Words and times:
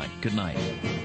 night. 0.00 0.10
Good 0.20 0.34
night. 0.34 0.56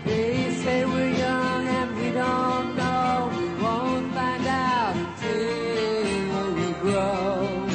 They 0.06 0.52
say 0.64 0.86
we're 0.86 1.18
young 1.18 1.68
and 1.68 1.96
we 1.98 2.12
don't 2.12 2.76
know. 2.76 3.30
Won't 3.62 4.14
find 4.14 4.48
out 4.48 4.96
until 4.96 6.54
we 6.54 6.74
grow. 6.82 7.68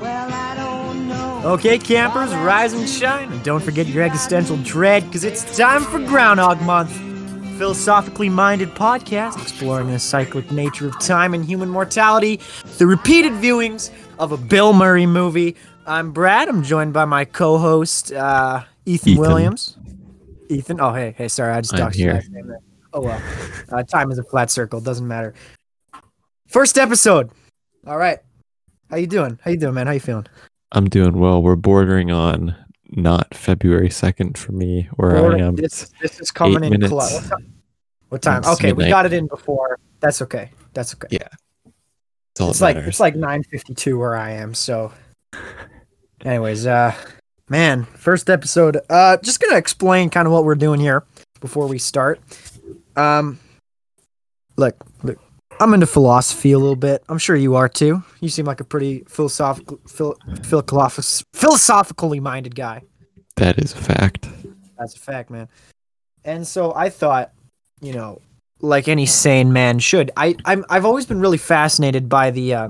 Well, 0.00 0.30
I 0.32 0.54
don't 0.56 1.08
know. 1.08 1.42
Okay, 1.44 1.78
campers, 1.78 2.34
rise 2.34 2.72
and 2.72 2.88
shine, 2.88 3.32
and 3.32 3.42
don't 3.42 3.62
forget 3.62 3.86
your 3.86 4.02
existential 4.04 4.56
dread, 4.58 5.04
because 5.04 5.24
it's 5.24 5.56
time 5.56 5.82
for 5.82 5.98
Groundhog 6.00 6.60
Month. 6.62 6.92
Philosophically 7.58 8.28
minded 8.28 8.68
podcast 8.70 9.40
exploring 9.42 9.90
the 9.90 9.98
cyclic 9.98 10.52
nature 10.52 10.86
of 10.86 10.96
time 11.00 11.34
and 11.34 11.44
human 11.44 11.68
mortality 11.68 12.36
through 12.36 12.86
repeated 12.88 13.32
viewings 13.32 13.90
of 14.20 14.30
a 14.30 14.36
Bill 14.36 14.72
Murray 14.72 15.06
movie. 15.06 15.56
I'm 15.84 16.12
Brad. 16.12 16.48
I'm 16.48 16.62
joined 16.62 16.92
by 16.92 17.04
my 17.04 17.24
co-host 17.24 18.12
uh, 18.12 18.62
Ethan, 18.88 19.08
Ethan. 19.10 19.20
Williams. 19.20 19.76
Ethan. 20.48 20.80
Oh, 20.80 20.94
hey, 20.94 21.14
hey. 21.16 21.28
Sorry, 21.28 21.52
I 21.52 21.60
just 21.60 21.74
I'm 21.74 21.80
doxed 21.80 21.98
your 21.98 22.14
last 22.14 22.30
name 22.30 22.46
there. 22.46 22.60
Oh 22.94 23.02
well. 23.02 23.22
Uh, 23.70 23.82
time 23.82 24.10
is 24.10 24.18
a 24.18 24.22
flat 24.22 24.50
circle. 24.50 24.80
Doesn't 24.80 25.06
matter. 25.06 25.34
First 26.46 26.78
episode. 26.78 27.30
All 27.86 27.98
right. 27.98 28.18
How 28.90 28.96
you 28.96 29.06
doing? 29.06 29.38
How 29.44 29.50
you 29.50 29.58
doing, 29.58 29.74
man? 29.74 29.86
How 29.86 29.92
you 29.92 30.00
feeling? 30.00 30.26
I'm 30.72 30.88
doing 30.88 31.18
well. 31.18 31.42
We're 31.42 31.56
bordering 31.56 32.10
on 32.10 32.56
not 32.90 33.34
February 33.34 33.90
2nd 33.90 34.38
for 34.38 34.52
me, 34.52 34.88
where 34.96 35.20
Lord, 35.20 35.34
I 35.34 35.44
am. 35.44 35.56
This, 35.56 35.92
this 36.00 36.18
is 36.20 36.30
coming 36.30 36.64
in 36.64 36.70
minutes. 36.70 36.90
close. 36.90 37.12
What 37.12 37.28
time? 37.28 37.54
What 38.08 38.22
time? 38.22 38.38
It's 38.38 38.48
Okay, 38.48 38.72
we 38.72 38.88
got 38.88 39.04
it 39.04 39.12
in 39.12 39.26
before. 39.26 39.78
That's 40.00 40.22
okay. 40.22 40.50
That's 40.72 40.94
okay. 40.94 41.08
Yeah, 41.10 41.28
It's 42.32 42.40
all 42.40 42.50
it's 42.50 42.62
like 42.62 42.76
it's 42.76 43.00
like 43.00 43.14
9:52 43.14 43.98
where 43.98 44.16
I 44.16 44.30
am. 44.30 44.54
So, 44.54 44.92
anyways, 46.24 46.66
uh, 46.66 46.94
man, 47.48 47.84
first 47.84 48.28
episode. 48.30 48.78
Uh, 48.88 49.16
just 49.18 49.40
gonna 49.40 49.56
explain 49.56 50.10
kind 50.10 50.26
of 50.26 50.32
what 50.32 50.44
we're 50.44 50.54
doing 50.54 50.80
here 50.80 51.04
before 51.40 51.66
we 51.66 51.78
start. 51.78 52.20
Um, 52.96 53.38
look, 54.56 54.76
look, 55.02 55.18
I'm 55.60 55.74
into 55.74 55.86
philosophy 55.86 56.52
a 56.52 56.58
little 56.58 56.76
bit. 56.76 57.02
I'm 57.08 57.18
sure 57.18 57.36
you 57.36 57.54
are 57.56 57.68
too. 57.68 58.02
You 58.20 58.28
seem 58.28 58.46
like 58.46 58.60
a 58.60 58.64
pretty 58.64 59.04
philosophical, 59.08 59.78
phil, 59.86 60.16
philosoph- 60.42 61.24
philosophically 61.32 62.20
minded 62.20 62.54
guy. 62.54 62.82
that 63.36 63.58
is 63.58 63.72
a 63.72 63.76
fact. 63.76 64.28
That's 64.78 64.94
a 64.94 64.98
fact, 64.98 65.30
man. 65.30 65.48
And 66.24 66.46
so 66.46 66.74
I 66.74 66.88
thought, 66.90 67.32
you 67.80 67.92
know, 67.92 68.20
like 68.60 68.88
any 68.88 69.06
sane 69.06 69.52
man 69.52 69.78
should. 69.78 70.10
I 70.16 70.34
I'm 70.44 70.64
I've 70.68 70.84
always 70.84 71.06
been 71.06 71.20
really 71.20 71.38
fascinated 71.38 72.08
by 72.08 72.30
the 72.32 72.54
uh 72.54 72.68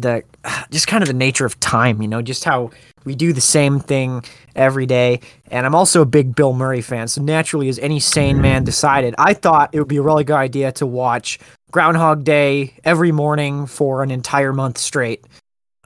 the 0.00 0.22
just 0.70 0.86
kind 0.86 1.02
of 1.02 1.08
the 1.08 1.14
nature 1.14 1.46
of 1.46 1.58
time, 1.60 2.02
you 2.02 2.08
know, 2.08 2.22
just 2.22 2.44
how 2.44 2.70
we 3.04 3.14
do 3.14 3.32
the 3.32 3.40
same 3.40 3.80
thing 3.80 4.24
every 4.54 4.86
day. 4.86 5.20
And 5.50 5.64
I'm 5.64 5.74
also 5.74 6.02
a 6.02 6.06
big 6.06 6.34
Bill 6.34 6.52
Murray 6.52 6.82
fan. 6.82 7.08
So 7.08 7.22
naturally 7.22 7.68
as 7.68 7.78
any 7.78 8.00
sane 8.00 8.40
man 8.40 8.64
decided, 8.64 9.14
I 9.18 9.34
thought 9.34 9.70
it 9.72 9.78
would 9.78 9.88
be 9.88 9.98
a 9.98 10.02
really 10.02 10.24
good 10.24 10.36
idea 10.36 10.72
to 10.72 10.86
watch 10.86 11.38
Groundhog 11.70 12.24
Day 12.24 12.74
every 12.84 13.12
morning 13.12 13.66
for 13.66 14.02
an 14.02 14.10
entire 14.10 14.52
month 14.52 14.78
straight. 14.78 15.24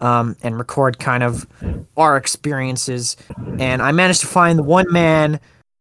Um, 0.02 0.34
and 0.42 0.56
record 0.56 0.98
kind 0.98 1.22
of 1.22 1.46
our 1.94 2.16
experiences 2.16 3.18
and 3.58 3.82
I 3.82 3.92
managed 3.92 4.22
to 4.22 4.26
find 4.26 4.58
the 4.58 4.62
one 4.62 4.90
man 4.90 5.40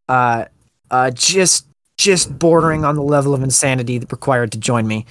uh, 0.10 0.44
uh, 0.92 1.12
just 1.12 1.66
just 1.98 2.38
bordering 2.40 2.86
on 2.86 2.96
the 2.96 3.02
level 3.02 3.34
of 3.34 3.44
insanity 3.44 3.98
that 3.98 4.12
required 4.12 4.52
to 4.54 4.58
join 4.58 4.88
me. 4.88 5.06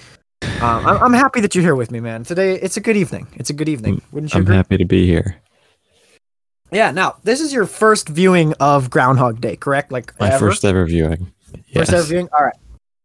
Um, 0.61 0.85
I'm, 0.87 1.03
I'm 1.05 1.13
happy 1.13 1.41
that 1.41 1.55
you're 1.55 1.63
here 1.63 1.77
with 1.77 1.91
me, 1.93 2.01
man. 2.01 2.25
Today 2.25 2.55
it's 2.55 2.77
a 2.77 2.81
good 2.81 2.97
evening. 2.97 3.29
It's 3.37 3.49
a 3.49 3.53
good 3.53 3.69
evening. 3.69 4.03
Wouldn't 4.11 4.35
you 4.35 4.39
I'm 4.39 4.43
agree? 4.43 4.57
happy 4.57 4.77
to 4.77 4.85
be 4.85 5.07
here. 5.07 5.37
Yeah. 6.73 6.91
Now 6.91 7.17
this 7.23 7.41
is 7.41 7.53
your 7.53 7.65
first 7.67 8.09
viewing 8.09 8.55
of 8.55 8.91
Groundhog 8.91 9.41
Day, 9.41 9.55
correct? 9.57 9.93
Like 9.93 10.19
My 10.19 10.29
ever? 10.33 10.39
first 10.51 10.65
ever 10.65 10.85
viewing. 10.85 11.33
Yes. 11.69 11.91
First 11.91 11.93
ever 11.93 12.03
viewing. 12.03 12.29
All 12.33 12.45
right. 12.45 12.57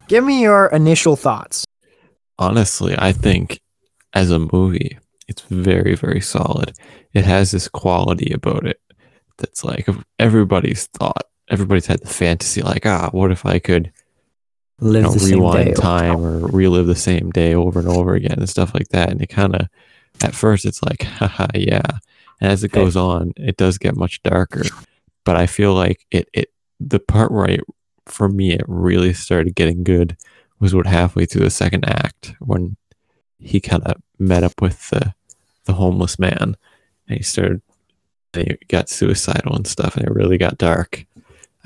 Give 0.08 0.24
me 0.24 0.42
your 0.42 0.66
initial 0.68 1.16
thoughts. 1.16 1.64
Honestly, 2.40 2.96
I 2.98 3.12
think 3.12 3.60
as 4.14 4.32
a 4.32 4.40
movie, 4.40 4.98
it's 5.28 5.42
very, 5.44 5.96
very 5.96 6.22
solid. 6.22 6.74
It 7.14 7.26
has 7.26 7.52
this 7.52 7.68
quality 7.68 8.34
about 8.34 8.66
it 8.66 8.80
that's 9.38 9.64
like 9.64 9.88
everybody's 10.18 10.88
thought. 10.88 11.26
Everybody's 11.50 11.86
had 11.86 12.00
the 12.02 12.08
fantasy, 12.08 12.62
like, 12.62 12.86
ah, 12.86 13.10
what 13.12 13.32
if 13.32 13.46
I 13.46 13.60
could 13.60 13.92
Live 14.84 15.04
you 15.04 15.08
know, 15.08 15.14
the 15.14 15.20
same 15.20 15.30
day. 15.30 15.36
rewind 15.36 15.76
time 15.76 16.26
or 16.26 16.40
relive 16.48 16.88
the 16.88 16.96
same 16.96 17.32
day 17.32 17.54
over 17.54 17.80
and 17.80 17.88
over 17.88 18.14
again 18.14 18.38
and 18.38 18.50
stuff 18.50 18.74
like 18.74 18.90
that. 18.90 19.10
And 19.10 19.22
it 19.22 19.28
kind 19.28 19.56
of, 19.56 19.68
at 20.24 20.36
first, 20.36 20.66
it's 20.66 20.84
like, 20.84 21.04
haha, 21.04 21.48
yeah. 21.56 21.82
And 22.42 22.52
as 22.52 22.64
it 22.64 22.72
goes 22.72 22.96
on, 22.96 23.34
it 23.38 23.58
does 23.58 23.78
get 23.78 23.96
much 23.96 24.22
darker. 24.24 24.64
But 25.24 25.38
I 25.38 25.48
feel 25.48 25.74
like 25.74 26.06
it, 26.12 26.28
it, 26.34 26.50
the 26.80 27.00
part 27.00 27.32
where 27.32 27.50
I, 27.50 27.60
for 28.06 28.28
me, 28.28 28.52
it 28.52 28.66
really 28.68 29.14
started 29.14 29.56
getting 29.56 29.84
good 29.84 30.18
was 30.60 30.76
what 30.76 30.86
halfway 30.86 31.26
through 31.26 31.44
the 31.44 31.50
second 31.50 31.88
act 31.88 32.34
when 32.40 32.76
he 33.40 33.60
kind 33.60 33.84
of 33.84 34.02
met 34.20 34.44
up 34.44 34.62
with 34.62 34.90
the, 34.90 35.14
the 35.66 35.74
homeless 35.74 36.20
man 36.20 36.56
and 37.08 37.18
he 37.18 37.24
started, 37.24 37.62
and 38.34 38.48
he 38.48 38.58
got 38.68 38.90
suicidal 38.90 39.56
and 39.56 39.68
stuff 39.68 39.96
and 39.96 40.06
it 40.06 40.14
really 40.14 40.38
got 40.38 40.58
dark. 40.58 41.06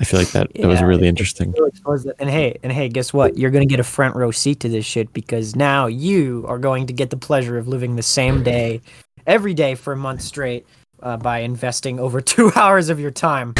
I 0.00 0.04
feel 0.04 0.20
like 0.20 0.30
that, 0.30 0.52
that 0.54 0.66
was 0.66 0.80
really 0.80 1.08
interesting. 1.08 1.52
Really. 1.52 2.12
And 2.20 2.30
hey, 2.30 2.56
and 2.62 2.72
hey, 2.72 2.88
guess 2.88 3.12
what? 3.12 3.36
You're 3.36 3.50
gonna 3.50 3.66
get 3.66 3.80
a 3.80 3.84
front 3.84 4.14
row 4.14 4.30
seat 4.30 4.60
to 4.60 4.68
this 4.68 4.86
shit 4.86 5.12
because 5.12 5.56
now 5.56 5.86
you 5.86 6.44
are 6.46 6.58
going 6.58 6.86
to 6.86 6.92
get 6.92 7.10
the 7.10 7.16
pleasure 7.16 7.58
of 7.58 7.66
living 7.66 7.96
the 7.96 8.02
same 8.02 8.44
day 8.44 8.80
every 9.26 9.54
day 9.54 9.74
for 9.74 9.92
a 9.92 9.96
month 9.96 10.22
straight 10.22 10.66
uh, 11.02 11.16
by 11.16 11.40
investing 11.40 11.98
over 11.98 12.20
two 12.34 12.52
hours 12.54 12.90
of 12.90 13.00
your 13.00 13.10
time 13.10 13.54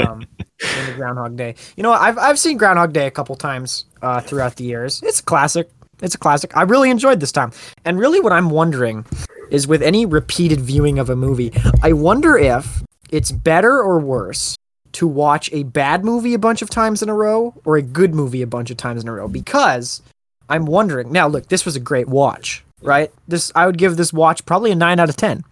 um, 0.00 0.22
in 0.60 0.86
the 0.86 0.94
Groundhog 0.96 1.36
Day. 1.36 1.54
You 1.76 1.82
know, 1.82 1.92
I've 1.92 2.16
I've 2.16 2.38
seen 2.38 2.56
Groundhog 2.56 2.94
Day 2.94 3.06
a 3.06 3.10
couple 3.10 3.34
times 3.36 3.84
uh, 4.00 4.22
throughout 4.22 4.56
the 4.56 4.64
years. 4.64 5.02
It's 5.02 5.20
a 5.20 5.24
classic. 5.24 5.68
It's 6.00 6.14
a 6.14 6.18
classic. 6.18 6.56
I 6.56 6.62
really 6.62 6.90
enjoyed 6.90 7.20
this 7.20 7.32
time. 7.32 7.52
And 7.84 7.98
really, 7.98 8.20
what 8.20 8.32
I'm 8.32 8.48
wondering 8.48 9.04
is 9.50 9.68
with 9.68 9.82
any 9.82 10.06
repeated 10.06 10.60
viewing 10.60 10.98
of 10.98 11.10
a 11.10 11.16
movie, 11.16 11.52
I 11.82 11.92
wonder 11.92 12.36
if 12.38 12.82
it's 13.10 13.30
better 13.30 13.82
or 13.82 14.00
worse 14.00 14.56
to 14.94 15.06
watch 15.06 15.50
a 15.52 15.64
bad 15.64 16.04
movie 16.04 16.34
a 16.34 16.38
bunch 16.38 16.62
of 16.62 16.70
times 16.70 17.02
in 17.02 17.08
a 17.08 17.14
row 17.14 17.54
or 17.64 17.76
a 17.76 17.82
good 17.82 18.14
movie 18.14 18.42
a 18.42 18.46
bunch 18.46 18.70
of 18.70 18.76
times 18.76 19.02
in 19.02 19.08
a 19.08 19.12
row 19.12 19.28
because 19.28 20.02
I'm 20.48 20.66
wondering. 20.66 21.12
Now, 21.12 21.28
look, 21.28 21.48
this 21.48 21.64
was 21.64 21.76
a 21.76 21.80
great 21.80 22.08
watch, 22.08 22.64
right? 22.82 23.10
This 23.28 23.52
I 23.54 23.66
would 23.66 23.78
give 23.78 23.96
this 23.96 24.12
watch 24.12 24.44
probably 24.46 24.70
a 24.70 24.76
9 24.76 24.98
out 24.98 25.08
of 25.08 25.16
10. 25.16 25.44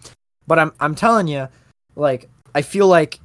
But 0.46 0.58
I'm 0.58 0.72
I'm 0.80 0.94
telling 0.94 1.28
you 1.28 1.48
like 1.96 2.28
I 2.54 2.62
feel 2.62 2.86
like 2.86 3.20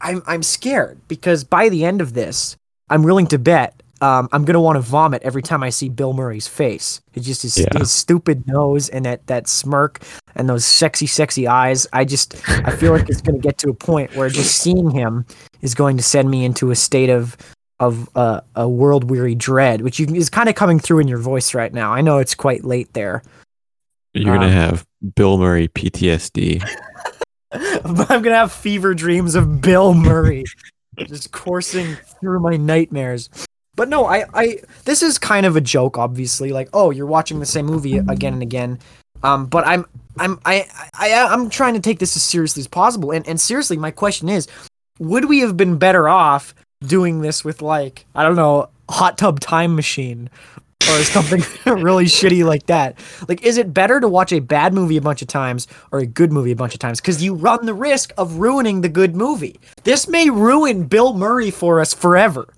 I'm 0.00 0.22
I'm 0.26 0.42
scared 0.42 1.00
because 1.08 1.44
by 1.44 1.68
the 1.68 1.84
end 1.84 2.00
of 2.00 2.14
this, 2.14 2.56
I'm 2.88 3.02
willing 3.02 3.26
to 3.28 3.38
bet 3.38 3.82
um, 4.00 4.28
I'm 4.32 4.44
gonna 4.44 4.60
want 4.60 4.76
to 4.76 4.80
vomit 4.80 5.22
every 5.22 5.42
time 5.42 5.62
I 5.62 5.70
see 5.70 5.88
Bill 5.88 6.12
Murray's 6.12 6.46
face. 6.46 7.00
It's 7.14 7.26
just 7.26 7.42
his, 7.42 7.58
Yeah. 7.58 7.78
his 7.78 7.90
stupid 7.92 8.46
nose 8.46 8.88
and 8.88 9.04
that 9.04 9.26
that 9.26 9.48
smirk 9.48 10.00
and 10.34 10.48
those 10.48 10.64
sexy, 10.64 11.06
sexy 11.06 11.46
eyes. 11.48 11.86
I 11.92 12.04
just 12.04 12.34
I 12.48 12.74
feel 12.76 12.92
like 12.92 13.08
it's 13.08 13.20
gonna 13.22 13.38
get 13.38 13.58
to 13.58 13.70
a 13.70 13.74
point 13.74 14.14
where 14.16 14.28
just 14.28 14.58
seeing 14.58 14.90
him 14.90 15.24
is 15.62 15.74
going 15.74 15.96
to 15.96 16.02
send 16.02 16.30
me 16.30 16.44
into 16.44 16.70
a 16.70 16.76
state 16.76 17.08
of 17.10 17.36
of 17.78 18.08
uh, 18.16 18.40
a 18.54 18.66
world 18.68 19.10
weary 19.10 19.34
dread, 19.34 19.82
which 19.82 19.98
you, 19.98 20.06
is 20.14 20.30
kind 20.30 20.48
of 20.48 20.54
coming 20.54 20.78
through 20.78 20.98
in 21.00 21.08
your 21.08 21.18
voice 21.18 21.54
right 21.54 21.72
now. 21.74 21.92
I 21.92 22.00
know 22.00 22.18
it's 22.18 22.34
quite 22.34 22.64
late 22.64 22.92
there, 22.94 23.22
You're 24.14 24.34
gonna 24.34 24.46
Um, 24.46 24.52
have 24.52 24.86
Bill 25.14 25.36
Murray 25.36 25.68
PTSD. 25.68 26.62
but 27.50 28.10
I'm 28.10 28.22
gonna 28.22 28.36
have 28.36 28.52
fever 28.52 28.94
dreams 28.94 29.34
of 29.34 29.60
Bill 29.60 29.92
Murray 29.94 30.44
just 31.06 31.32
coursing 31.32 31.96
through 32.20 32.40
my 32.40 32.56
nightmares. 32.56 33.28
But 33.76 33.90
no, 33.90 34.06
I, 34.06 34.24
I 34.34 34.58
this 34.84 35.02
is 35.02 35.18
kind 35.18 35.46
of 35.46 35.54
a 35.54 35.60
joke, 35.60 35.98
obviously. 35.98 36.50
Like, 36.50 36.70
oh, 36.72 36.90
you're 36.90 37.06
watching 37.06 37.38
the 37.38 37.46
same 37.46 37.66
movie 37.66 37.98
again 37.98 38.32
and 38.32 38.42
again. 38.42 38.78
Um, 39.22 39.46
but 39.46 39.66
I'm 39.66 39.86
I'm 40.18 40.40
I, 40.44 40.66
I 40.94 41.26
I'm 41.30 41.50
trying 41.50 41.74
to 41.74 41.80
take 41.80 41.98
this 41.98 42.16
as 42.16 42.22
seriously 42.22 42.60
as 42.60 42.68
possible. 42.68 43.12
And 43.12 43.26
and 43.28 43.40
seriously, 43.40 43.76
my 43.76 43.90
question 43.90 44.28
is, 44.28 44.48
would 44.98 45.26
we 45.26 45.40
have 45.40 45.56
been 45.56 45.76
better 45.78 46.08
off 46.08 46.54
doing 46.80 47.20
this 47.20 47.44
with 47.44 47.62
like 47.62 48.06
I 48.14 48.22
don't 48.22 48.36
know, 48.36 48.70
hot 48.88 49.18
tub 49.18 49.40
time 49.40 49.76
machine 49.76 50.30
or 50.88 51.02
something 51.02 51.40
really 51.82 52.06
shitty 52.06 52.44
like 52.44 52.66
that? 52.66 52.98
Like, 53.28 53.42
is 53.42 53.58
it 53.58 53.74
better 53.74 54.00
to 54.00 54.08
watch 54.08 54.32
a 54.32 54.40
bad 54.40 54.72
movie 54.72 54.96
a 54.96 55.02
bunch 55.02 55.20
of 55.20 55.28
times 55.28 55.66
or 55.92 55.98
a 55.98 56.06
good 56.06 56.32
movie 56.32 56.52
a 56.52 56.56
bunch 56.56 56.74
of 56.74 56.80
times? 56.80 57.00
Because 57.00 57.22
you 57.22 57.34
run 57.34 57.66
the 57.66 57.74
risk 57.74 58.12
of 58.16 58.36
ruining 58.36 58.80
the 58.80 58.88
good 58.88 59.14
movie. 59.14 59.60
This 59.84 60.08
may 60.08 60.30
ruin 60.30 60.84
Bill 60.84 61.12
Murray 61.12 61.50
for 61.50 61.80
us 61.80 61.92
forever. 61.92 62.48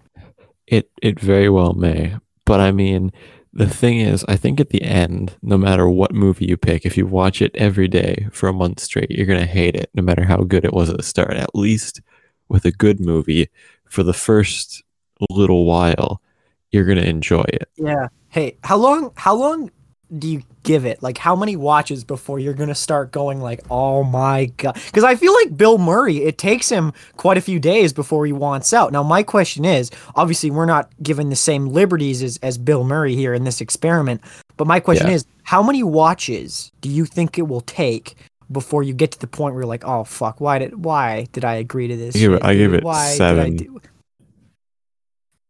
It 0.68 0.90
it 1.02 1.18
very 1.18 1.48
well 1.48 1.72
may. 1.72 2.16
But 2.44 2.60
I 2.60 2.72
mean, 2.72 3.12
the 3.52 3.68
thing 3.68 3.98
is, 3.98 4.24
I 4.28 4.36
think 4.36 4.60
at 4.60 4.70
the 4.70 4.82
end, 4.82 5.36
no 5.42 5.58
matter 5.58 5.88
what 5.88 6.14
movie 6.14 6.46
you 6.46 6.56
pick, 6.56 6.84
if 6.84 6.96
you 6.96 7.06
watch 7.06 7.42
it 7.42 7.54
every 7.56 7.88
day 7.88 8.28
for 8.32 8.48
a 8.48 8.52
month 8.52 8.80
straight, 8.80 9.10
you're 9.10 9.26
gonna 9.26 9.46
hate 9.46 9.74
it, 9.74 9.90
no 9.94 10.02
matter 10.02 10.24
how 10.24 10.38
good 10.38 10.64
it 10.64 10.72
was 10.72 10.90
at 10.90 10.96
the 10.96 11.02
start. 11.02 11.32
At 11.32 11.54
least 11.54 12.00
with 12.48 12.64
a 12.64 12.72
good 12.72 13.00
movie, 13.00 13.48
for 13.84 14.02
the 14.02 14.12
first 14.12 14.82
little 15.30 15.64
while, 15.64 16.22
you're 16.70 16.84
gonna 16.84 17.02
enjoy 17.02 17.44
it. 17.48 17.68
Yeah. 17.76 18.08
Hey, 18.28 18.58
how 18.62 18.76
long? 18.76 19.12
How 19.16 19.34
long 19.34 19.70
do 20.16 20.26
you 20.28 20.42
give 20.62 20.84
it? 20.86 21.02
Like, 21.02 21.18
how 21.18 21.36
many 21.36 21.54
watches 21.56 22.02
before 22.04 22.38
you're 22.38 22.54
gonna 22.54 22.74
start 22.74 23.12
going 23.12 23.40
like, 23.40 23.60
oh 23.70 24.04
my 24.04 24.46
god? 24.56 24.74
Because 24.86 25.04
I 25.04 25.16
feel 25.16 25.34
like 25.34 25.56
Bill 25.56 25.76
Murray, 25.78 26.18
it 26.18 26.38
takes 26.38 26.68
him 26.70 26.92
quite 27.16 27.36
a 27.36 27.42
few 27.42 27.58
days 27.60 27.92
before 27.92 28.24
he 28.24 28.32
wants 28.32 28.72
out. 28.72 28.90
Now, 28.92 29.02
my 29.02 29.22
question 29.22 29.64
is, 29.64 29.90
obviously, 30.14 30.50
we're 30.50 30.64
not 30.66 30.90
given 31.02 31.28
the 31.28 31.36
same 31.36 31.66
liberties 31.68 32.22
as 32.22 32.38
as 32.42 32.56
Bill 32.58 32.84
Murray 32.84 33.14
here 33.14 33.34
in 33.34 33.44
this 33.44 33.60
experiment. 33.60 34.22
But 34.56 34.66
my 34.66 34.80
question 34.80 35.08
Yeah. 35.08 35.14
is, 35.14 35.26
how 35.42 35.62
many 35.62 35.82
watches 35.82 36.72
do 36.80 36.88
you 36.88 37.04
think 37.04 37.38
it 37.38 37.42
will 37.48 37.60
take? 37.62 38.14
Before 38.50 38.82
you 38.82 38.94
get 38.94 39.10
to 39.12 39.18
the 39.18 39.26
point 39.26 39.54
where 39.54 39.60
you're 39.64 39.68
like, 39.68 39.84
oh 39.86 40.04
fuck, 40.04 40.40
why 40.40 40.58
did 40.58 40.82
why 40.82 41.26
did 41.32 41.44
I 41.44 41.56
agree 41.56 41.86
to 41.86 41.96
this? 41.98 42.16
I 42.16 42.18
give 42.18 42.32
it- 42.32 42.42
I 42.42 42.54
give 42.54 42.72
it 42.72 42.82
why 42.82 43.04
did 43.12 43.12
I 43.12 43.16
seven 43.16 43.56
do- 43.56 43.80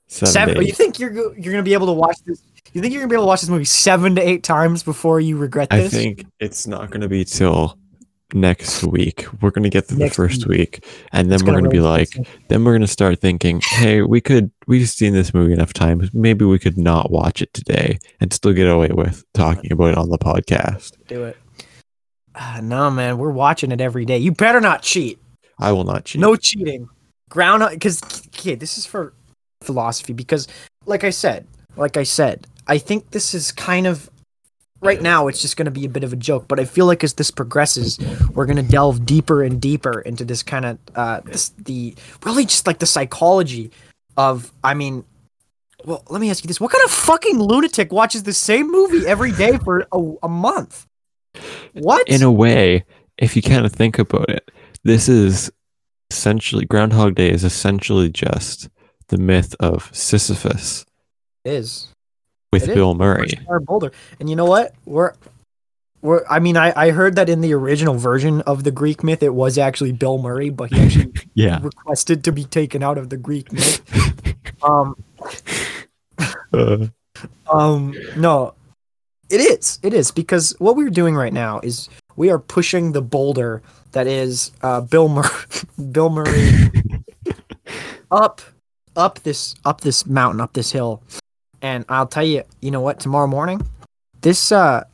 Seven, 0.09 0.33
Seven. 0.33 0.57
Oh, 0.57 0.61
you 0.63 0.73
think 0.73 0.99
you're 0.99 1.13
you're 1.13 1.53
gonna 1.53 1.63
be 1.63 1.75
able 1.75 1.87
to 1.87 1.93
watch 1.93 2.17
this? 2.25 2.43
You 2.73 2.81
think 2.81 2.93
you're 2.93 3.03
gonna 3.03 3.11
be 3.11 3.15
able 3.17 3.25
to 3.25 3.29
watch 3.29 3.41
this 3.41 3.51
movie 3.51 3.65
seven 3.65 4.15
to 4.17 4.23
eight 4.23 4.43
times 4.43 4.83
before 4.83 5.21
you 5.21 5.37
regret 5.37 5.71
this? 5.71 5.87
I 5.93 5.97
think 5.97 6.25
it's 6.41 6.67
not 6.67 6.91
going 6.91 7.01
to 7.01 7.09
be 7.09 7.25
till 7.25 7.79
next 8.35 8.85
week. 8.85 9.27
We're 9.41 9.51
going 9.51 9.63
to 9.63 9.71
get 9.71 9.87
through 9.87 9.99
Next 9.99 10.17
the 10.17 10.23
first 10.23 10.47
week. 10.47 10.81
week, 10.83 10.87
and 11.13 11.29
then 11.29 11.37
It's 11.37 11.43
we're 11.43 11.53
gonna 11.53 11.61
going 11.63 11.71
to 11.71 11.77
be 11.77 11.81
like, 11.81 12.11
then 12.49 12.65
we're 12.65 12.73
going 12.73 12.83
to 12.83 12.87
start 12.87 13.21
thinking, 13.21 13.61
hey, 13.63 14.03
we 14.03 14.21
could 14.21 14.51
we've 14.67 14.89
seen 14.89 15.15
this 15.15 15.33
movie 15.33 15.53
enough 15.55 15.73
times. 15.73 16.11
Maybe 16.13 16.45
we 16.45 16.59
could 16.59 16.77
not 16.77 17.11
watch 17.11 17.41
it 17.41 17.53
today 17.55 17.99
and 18.21 18.33
still 18.33 18.53
get 18.53 18.69
away 18.69 18.91
with 18.93 19.25
talking 19.35 19.73
about 19.73 19.93
it 19.93 19.99
on 19.99 20.11
the 20.11 20.19
podcast. 20.19 20.93
do 21.07 21.25
it. 21.25 21.37
Ah, 22.35 22.61
no, 22.63 22.91
man, 22.91 23.19
we're 23.19 23.31
watching 23.31 23.73
it 23.73 23.81
every 23.81 24.05
day. 24.05 24.19
You 24.19 24.31
better 24.31 24.61
not 24.61 24.83
cheat. 24.83 25.19
I 25.59 25.73
will 25.73 25.85
not 25.85 26.05
cheat. 26.05 26.21
No 26.21 26.37
cheating. 26.37 26.89
Ground 27.31 27.65
because 27.71 28.01
kid, 28.31 28.61
this 28.61 28.79
is 28.79 28.87
for 28.87 29.13
philosophy. 29.63 30.13
Because, 30.13 30.47
like 30.87 31.03
I 31.03 31.11
said, 31.11 31.47
like 31.77 31.97
I 31.97 32.05
said, 32.05 32.47
I 32.69 32.79
think 32.79 33.11
this 33.11 33.35
is 33.35 33.51
kind 33.51 33.87
of 33.87 34.11
right 34.81 35.01
now. 35.01 35.27
It's 35.27 35.41
just 35.41 35.57
going 35.57 35.67
to 35.67 35.71
be 35.71 35.85
a 35.85 35.89
bit 35.89 36.05
of 36.05 36.13
a 36.13 36.17
joke, 36.17 36.47
but 36.47 36.61
I 36.61 36.65
feel 36.65 36.87
like 36.87 37.03
as 37.03 37.15
this 37.15 37.31
progresses, 37.31 37.99
we're 38.35 38.47
going 38.47 38.57
to 38.57 38.63
delve 38.63 39.05
deeper 39.05 39.43
and 39.43 39.61
deeper 39.61 40.01
into 40.01 40.25
this 40.25 40.43
kind 40.43 40.65
of 40.65 40.79
uh, 40.95 41.21
this 41.25 41.51
the 41.51 41.95
really 42.25 42.45
just 42.45 42.67
like 42.67 42.79
the 42.79 42.87
psychology 42.87 43.71
of. 44.17 44.53
I 44.63 44.75
mean, 44.75 45.05
well, 45.85 46.05
let 46.11 46.21
me 46.21 46.31
ask 46.31 46.45
you 46.45 46.49
this: 46.49 46.61
What 46.61 46.71
kind 46.73 46.85
of 46.85 46.91
fucking 46.91 47.39
lunatic 47.41 47.93
watches 47.93 48.23
the 48.23 48.33
same 48.33 48.71
movie 48.71 49.07
every 49.07 49.33
day 49.33 49.57
for 49.59 49.87
a, 49.91 50.13
a 50.23 50.29
month? 50.29 50.87
What? 51.73 52.09
in 52.09 52.23
a 52.23 52.33
way, 52.33 52.85
if 53.17 53.37
you 53.37 53.43
kind 53.43 53.65
of 53.65 53.73
think 53.73 53.99
about 53.99 54.29
it, 54.29 54.51
this 54.83 55.09
is 55.09 55.51
essentially 56.11 56.65
Groundhog 56.65 57.15
Day 57.15 57.31
is 57.31 57.45
essentially 57.45 58.09
just 58.09 58.69
the 59.09 59.19
myth 59.19 59.55
of 59.61 59.91
Sisyphus 59.93 60.85
it 61.45 61.53
is. 61.53 61.89
With 62.53 62.65
It 62.65 62.71
is. 62.71 62.75
Bill 62.75 62.95
Murray. 62.95 63.31
Or 63.47 63.61
Boulder. 63.61 63.93
And 64.21 64.29
you 64.31 64.37
know 64.37 64.45
what? 64.47 64.75
We're 64.85 65.13
we're 66.01 66.25
I 66.31 66.39
mean 66.39 66.57
I, 66.57 66.73
I 66.77 66.91
heard 66.91 67.17
that 67.17 67.29
in 67.29 67.41
the 67.41 67.53
original 67.55 67.95
version 67.95 68.41
of 68.43 68.65
the 68.65 68.71
Greek 68.71 69.03
myth 69.03 69.23
it 69.23 69.35
was 69.35 69.59
actually 69.59 69.93
Bill 69.93 70.19
Murray, 70.19 70.51
but 70.51 70.73
he 70.73 70.81
actually 70.85 71.13
Yeah. 71.35 71.61
requested 71.63 72.25
to 72.25 72.33
be 72.33 72.45
taken 72.45 72.83
out 72.83 72.99
of 72.99 73.11
the 73.11 73.17
Greek 73.17 73.53
myth. 73.53 73.83
Um 74.63 74.97
Uh, 76.53 76.87
um 77.53 77.95
no. 78.17 78.55
It 79.31 79.41
is. 79.41 79.79
It 79.85 79.93
is 79.95 80.11
because 80.11 80.55
what 80.59 80.75
we're 80.75 80.91
doing 80.91 81.15
right 81.15 81.33
now 81.33 81.61
is 81.63 81.89
we 82.17 82.31
are 82.31 82.39
pushing 82.41 82.91
the 82.93 83.03
boulder 83.03 83.63
that 83.93 84.07
is 84.09 84.51
uh 84.63 84.81
Bill 84.81 85.09
Murray 85.09 85.29
Bill 85.93 86.11
Murray 86.11 86.51
up 88.11 88.41
up 88.97 89.21
this 89.21 89.55
up 89.65 89.83
this 89.83 90.07
mountain, 90.07 90.41
up 90.41 90.55
this 90.55 90.73
hill. 90.73 91.03
And 91.61 91.85
I'll 91.89 92.07
tell 92.07 92.25
you, 92.25 92.43
you 92.61 92.71
know 92.71 92.81
what, 92.81 93.01
tomorrow 93.01 93.27
morning, 93.27 93.67
this 94.21 94.53
uh 94.53 94.85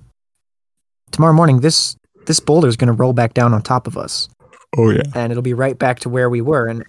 tomorrow 1.10 1.32
morning 1.32 1.60
this 1.60 1.96
this 2.26 2.40
boulder 2.40 2.68
is 2.68 2.76
going 2.76 2.88
to 2.88 2.92
roll 2.92 3.12
back 3.12 3.34
down 3.34 3.54
on 3.54 3.62
top 3.62 3.86
of 3.86 3.96
us 3.96 4.28
oh 4.76 4.90
yeah. 4.90 5.02
and 5.14 5.30
it'll 5.30 5.42
be 5.42 5.54
right 5.54 5.78
back 5.78 6.00
to 6.00 6.08
where 6.08 6.28
we 6.28 6.40
were 6.40 6.66
and 6.66 6.84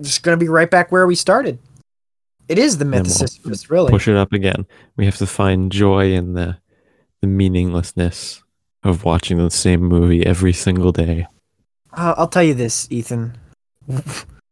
just 0.00 0.22
going 0.22 0.38
to 0.38 0.42
be 0.42 0.48
right 0.48 0.70
back 0.70 0.92
where 0.92 1.06
we 1.06 1.14
started. 1.14 1.58
It 2.48 2.58
is 2.58 2.78
the 2.78 2.84
myth 2.84 3.02
of 3.02 3.08
Sisyphus, 3.08 3.68
really. 3.68 3.90
Push 3.90 4.08
it 4.08 4.16
up 4.16 4.32
again. 4.32 4.66
We 4.96 5.04
have 5.04 5.16
to 5.18 5.26
find 5.26 5.70
joy 5.70 6.12
in 6.12 6.34
the 6.34 6.58
the 7.20 7.26
meaninglessness 7.26 8.42
of 8.84 9.04
watching 9.04 9.38
the 9.38 9.50
same 9.50 9.80
movie 9.80 10.24
every 10.24 10.52
single 10.52 10.92
day. 10.92 11.26
Uh, 11.92 12.14
I'll 12.16 12.28
tell 12.28 12.44
you 12.44 12.54
this, 12.54 12.86
Ethan. 12.90 13.36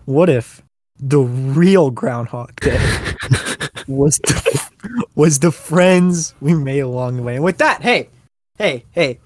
What 0.04 0.28
if 0.28 0.62
the 0.98 1.19
real 1.20 1.90
Groundhog 1.90 2.54
Day 2.60 2.76
was 3.88 4.19
the, 4.19 4.70
was 5.14 5.38
the 5.40 5.52
friends 5.52 6.34
we 6.40 6.54
made 6.54 6.81
along 6.81 7.16
the 7.16 7.22
way? 7.22 7.37
And 7.37 7.44
with 7.44 7.58
that, 7.58 7.82
hey, 7.82 8.08
hey, 8.58 8.84
hey, 8.93 9.19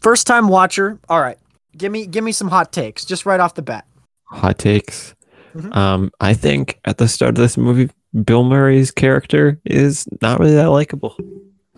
first 0.00 0.26
time 0.26 0.48
watcher. 0.48 0.98
All 1.08 1.20
right, 1.20 1.38
give 1.76 1.92
me 1.92 2.06
give 2.06 2.24
me 2.24 2.32
some 2.32 2.48
hot 2.48 2.72
takes 2.72 3.04
just 3.04 3.26
right 3.26 3.40
off 3.40 3.54
the 3.54 3.62
bat. 3.62 3.86
Hot 4.24 4.58
takes. 4.58 5.14
Mhm. 5.54 5.74
Um, 5.74 6.10
I 6.20 6.34
think 6.34 6.80
at 6.84 6.98
the 6.98 7.08
start 7.08 7.30
of 7.30 7.36
this 7.36 7.56
movie, 7.56 7.88
Bill 8.24 8.44
Murray's 8.44 8.90
character 8.90 9.58
is 9.64 10.06
not 10.20 10.38
really 10.40 10.54
that 10.54 10.66
likable. 10.70 11.16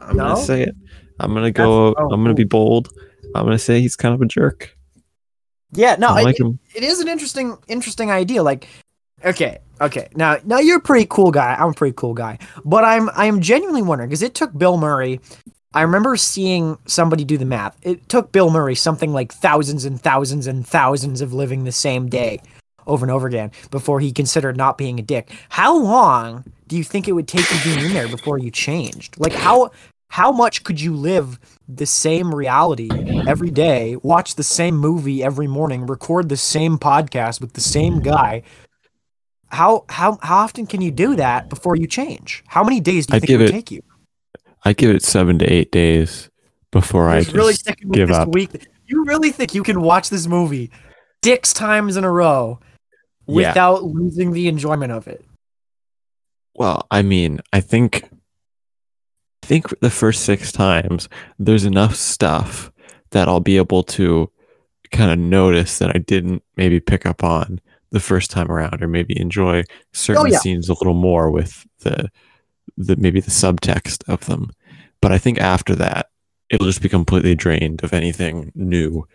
I'm 0.01 0.17
No? 0.17 0.25
gonna 0.29 0.37
say 0.41 0.63
it. 0.63 0.75
I'm 1.21 1.35
gonna 1.35 1.51
go. 1.51 1.95
Oh, 1.97 2.09
I'm 2.11 2.23
gonna 2.23 2.35
be 2.35 2.45
bold. 2.45 2.89
I'm 3.35 3.45
gonna 3.45 3.59
say 3.59 3.81
he's 3.81 3.97
kind 3.97 4.15
of 4.15 4.23
a 4.23 4.27
jerk. 4.27 4.75
Yeah, 5.73 5.97
no, 5.99 6.09
I 6.09 6.21
I 6.21 6.23
like 6.23 6.41
him. 6.41 6.59
it 6.75 6.83
is 6.83 7.01
an 7.01 7.09
interesting 7.09 7.57
interesting 7.69 8.11
idea 8.11 8.43
like 8.43 8.67
okay 9.25 9.59
okay 9.81 10.09
now 10.15 10.37
now 10.45 10.59
you're 10.59 10.79
a 10.79 10.81
pretty 10.81 11.07
cool 11.11 11.31
guy 11.33 11.57
i'm 11.59 11.71
a 11.71 11.75
pretty 11.75 11.95
cool 11.97 12.15
guy 12.15 12.39
but 12.65 12.85
i'm 12.85 13.11
i'm 13.15 13.41
genuinely 13.41 13.83
wondering 13.83 14.09
because 14.09 14.23
it 14.23 14.33
took 14.33 14.57
bill 14.57 14.77
murray 14.77 15.21
i 15.75 15.83
remember 15.83 16.17
seeing 16.17 16.79
somebody 16.87 17.25
do 17.25 17.37
the 17.37 17.45
math 17.45 17.77
it 17.83 18.09
took 18.09 18.31
bill 18.31 18.49
murray 18.51 18.77
something 18.77 19.13
like 19.13 19.33
thousands 19.33 19.85
and 19.85 20.01
thousands 20.01 20.47
and 20.47 20.65
thousands 20.67 21.21
of 21.21 21.33
living 21.33 21.65
the 21.65 21.73
same 21.73 22.09
day 22.09 22.41
over 22.87 23.05
and 23.05 23.11
over 23.11 23.27
again 23.27 23.51
before 23.73 23.99
he 23.99 24.13
considered 24.13 24.57
not 24.57 24.79
being 24.79 25.01
a 25.01 25.03
dick 25.03 25.33
how 25.49 25.77
long 25.77 26.45
do 26.69 26.77
you 26.77 26.85
think 26.85 27.09
it 27.09 27.13
would 27.13 27.27
take 27.27 27.45
you 27.53 27.59
being 27.75 27.87
in 27.87 27.93
there 27.93 28.09
before 28.09 28.39
you 28.39 28.53
changed 28.53 29.19
like 29.19 29.33
how 29.33 29.69
how 30.09 30.33
much 30.33 30.65
could 30.65 30.81
you 30.81 30.95
live 30.95 31.39
the 31.69 31.87
same 31.87 32.35
reality 32.35 32.89
every 33.27 33.51
day, 33.51 33.97
watch 34.03 34.35
the 34.35 34.43
same 34.43 34.77
movie 34.77 35.23
every 35.23 35.47
morning, 35.47 35.87
record 35.87 36.29
the 36.29 36.37
same 36.37 36.79
podcast 36.79 37.41
with 37.41 37.53
the 37.53 37.61
same 37.61 38.01
guy? 38.01 38.43
How 39.49 39.85
how 39.89 40.19
how 40.23 40.39
often 40.39 40.67
can 40.67 40.81
you 40.83 40.91
do 40.91 41.17
that 41.17 41.49
before 41.49 41.77
you 41.77 41.87
change? 41.87 42.43
How 42.47 42.63
many 42.65 42.81
days 42.81 43.07
do 43.07 43.13
you 43.13 43.17
I'd 43.17 43.21
think 43.21 43.31
it 43.31 43.37
would 43.39 43.51
take 43.51 43.71
you? 43.71 43.83
I 44.65 44.73
give 44.73 44.91
it 44.95 45.03
seven 45.03 45.39
to 45.39 45.47
eight 45.47 45.71
days 45.73 46.29
before 46.71 47.09
I 47.09 47.21
just 47.23 47.35
really 47.35 47.55
give 47.93 48.09
this 48.09 48.17
up. 48.17 48.29
week. 48.29 48.67
You 48.87 49.05
really 49.07 49.31
think 49.31 49.55
you 49.55 49.63
can 49.63 49.81
watch 49.81 50.11
this 50.11 50.27
movie 50.27 50.71
six 51.25 51.53
times 51.53 51.97
in 51.97 52.05
a 52.05 52.11
row 52.11 52.59
Yeah. 53.27 53.49
without 53.51 53.85
losing 53.85 54.33
the 54.33 54.49
enjoyment 54.49 54.93
of 54.93 55.07
it? 55.09 55.25
Well, 56.55 56.87
I 56.91 57.03
mean, 57.03 57.41
I 57.53 57.61
think 57.61 58.05
I 58.05 58.09
think 59.49 59.79
the 59.81 59.91
first 59.91 60.25
six 60.25 60.53
times 60.53 61.09
there's 61.39 61.65
enough 61.65 61.95
stuff 61.95 62.71
that 63.11 63.29
I'll 63.29 63.41
be 63.41 63.57
able 63.57 63.83
to 63.85 64.31
kind 64.93 65.11
of 65.11 65.19
notice 65.19 65.79
that 65.79 65.91
I 65.95 65.99
didn't 65.99 66.43
maybe 66.57 66.81
pick 66.81 67.07
up 67.07 67.25
on 67.25 67.61
the 67.91 68.01
first 68.01 68.31
time 68.31 68.51
around, 68.51 68.83
or 68.83 68.89
maybe 68.89 69.19
enjoy 69.19 69.65
certain 69.93 70.23
Oh, 70.23 70.27
yeah. 70.27 70.39
scenes 70.39 70.69
a 70.69 70.75
little 70.75 70.95
more 70.95 71.31
with 71.31 71.67
the 71.81 72.11
the 72.77 72.97
maybe 72.97 73.21
the 73.21 73.31
subtext 73.31 74.07
of 74.09 74.27
them. 74.27 74.51
But 75.01 75.13
I 75.13 75.19
think 75.19 75.39
after 75.41 75.75
that, 75.77 76.11
it'll 76.51 76.67
just 76.67 76.83
be 76.83 76.89
completely 76.89 77.35
drained 77.35 77.83
of 77.83 77.93
anything 77.95 78.53
new. 78.55 79.07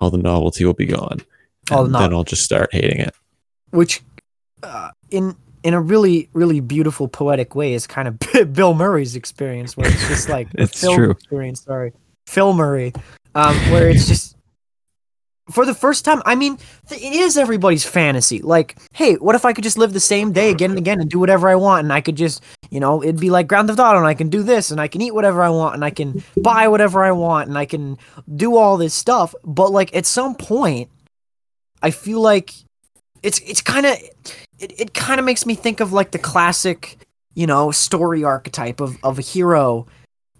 All 0.00 0.10
the 0.10 0.18
novelty 0.18 0.64
will 0.64 0.72
be 0.74 0.86
gone. 0.86 1.18
All 1.70 1.84
the 1.84 1.94
and 1.94 1.94
then 1.94 2.14
I'll 2.14 2.24
just 2.24 2.42
start 2.42 2.70
hating 2.72 3.00
it. 3.00 3.14
which 3.70 4.00
uh, 4.62 4.90
in 5.10 5.36
in 5.62 5.74
a 5.74 5.80
really 5.80 6.28
really 6.32 6.60
beautiful 6.60 7.08
poetic 7.08 7.54
way 7.54 7.74
is 7.74 7.86
kind 7.86 8.08
of 8.08 8.18
Bill 8.52 8.74
Murray's 8.74 9.16
experience 9.16 9.76
where 9.76 9.90
it's 9.90 10.08
just 10.08 10.28
like 10.28 10.48
It's 10.54 10.80
Phil 10.80 10.94
true. 10.94 11.10
experience 11.10 11.62
sorry 11.62 11.92
Phil 12.26 12.52
Murray 12.52 12.92
um 13.34 13.54
where 13.70 13.88
it's 13.88 14.06
just 14.08 14.36
for 15.50 15.66
the 15.66 15.74
first 15.74 16.04
time 16.04 16.22
I 16.24 16.34
mean 16.36 16.58
it 16.90 17.12
is 17.12 17.36
everybody's 17.36 17.84
fantasy 17.84 18.40
like 18.40 18.78
hey 18.94 19.14
what 19.14 19.34
if 19.34 19.44
I 19.44 19.52
could 19.52 19.64
just 19.64 19.78
live 19.78 19.92
the 19.92 20.00
same 20.00 20.32
day 20.32 20.50
again 20.50 20.70
and 20.70 20.78
again 20.78 21.00
and 21.00 21.10
do 21.10 21.18
whatever 21.18 21.48
I 21.48 21.56
want 21.56 21.84
and 21.84 21.92
I 21.92 22.00
could 22.00 22.16
just 22.16 22.42
you 22.70 22.78
know 22.80 23.02
it'd 23.02 23.20
be 23.20 23.30
like 23.30 23.48
Grand 23.48 23.68
Theft 23.68 23.80
Auto 23.80 23.98
and 23.98 24.06
I 24.06 24.14
can 24.14 24.28
do 24.28 24.42
this 24.42 24.70
and 24.70 24.80
I 24.80 24.88
can 24.88 25.00
eat 25.02 25.12
whatever 25.12 25.42
I 25.42 25.50
want 25.50 25.74
and 25.74 25.84
I 25.84 25.90
can 25.90 26.22
buy 26.36 26.68
whatever 26.68 27.04
I 27.04 27.10
want 27.12 27.48
and 27.48 27.58
I 27.58 27.66
can 27.66 27.98
do 28.34 28.56
all 28.56 28.76
this 28.76 28.94
stuff 28.94 29.34
but 29.44 29.72
like 29.72 29.94
at 29.94 30.06
some 30.06 30.34
point 30.36 30.88
I 31.82 31.90
feel 31.90 32.20
like 32.20 32.54
it's 33.22 33.40
it's 33.40 33.60
kind 33.60 33.86
of 33.86 33.96
it, 34.60 34.80
it 34.80 34.94
kind 34.94 35.18
of 35.18 35.26
makes 35.26 35.44
me 35.46 35.54
think 35.54 35.80
of 35.80 35.92
like 35.92 36.10
the 36.12 36.18
classic 36.18 36.98
you 37.34 37.46
know 37.46 37.70
story 37.70 38.22
archetype 38.24 38.80
of 38.80 38.96
of 39.02 39.18
a 39.18 39.22
hero 39.22 39.86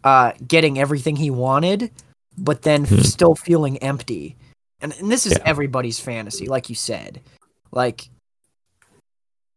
uh 0.05 0.33
getting 0.47 0.79
everything 0.79 1.17
he 1.17 1.31
wanted 1.31 1.91
but 2.39 2.63
then 2.63 2.85
Hmm. 2.85 2.99
still 2.99 3.35
feeling 3.35 3.79
empty 3.79 4.37
and, 4.81 4.93
and 4.99 5.11
this 5.11 5.27
is 5.27 5.33
Yeah. 5.33 5.43
everybody's 5.45 6.01
fantasy 6.01 6.47
like 6.47 6.69
you 6.69 6.75
said 6.75 7.21
like 7.73 8.09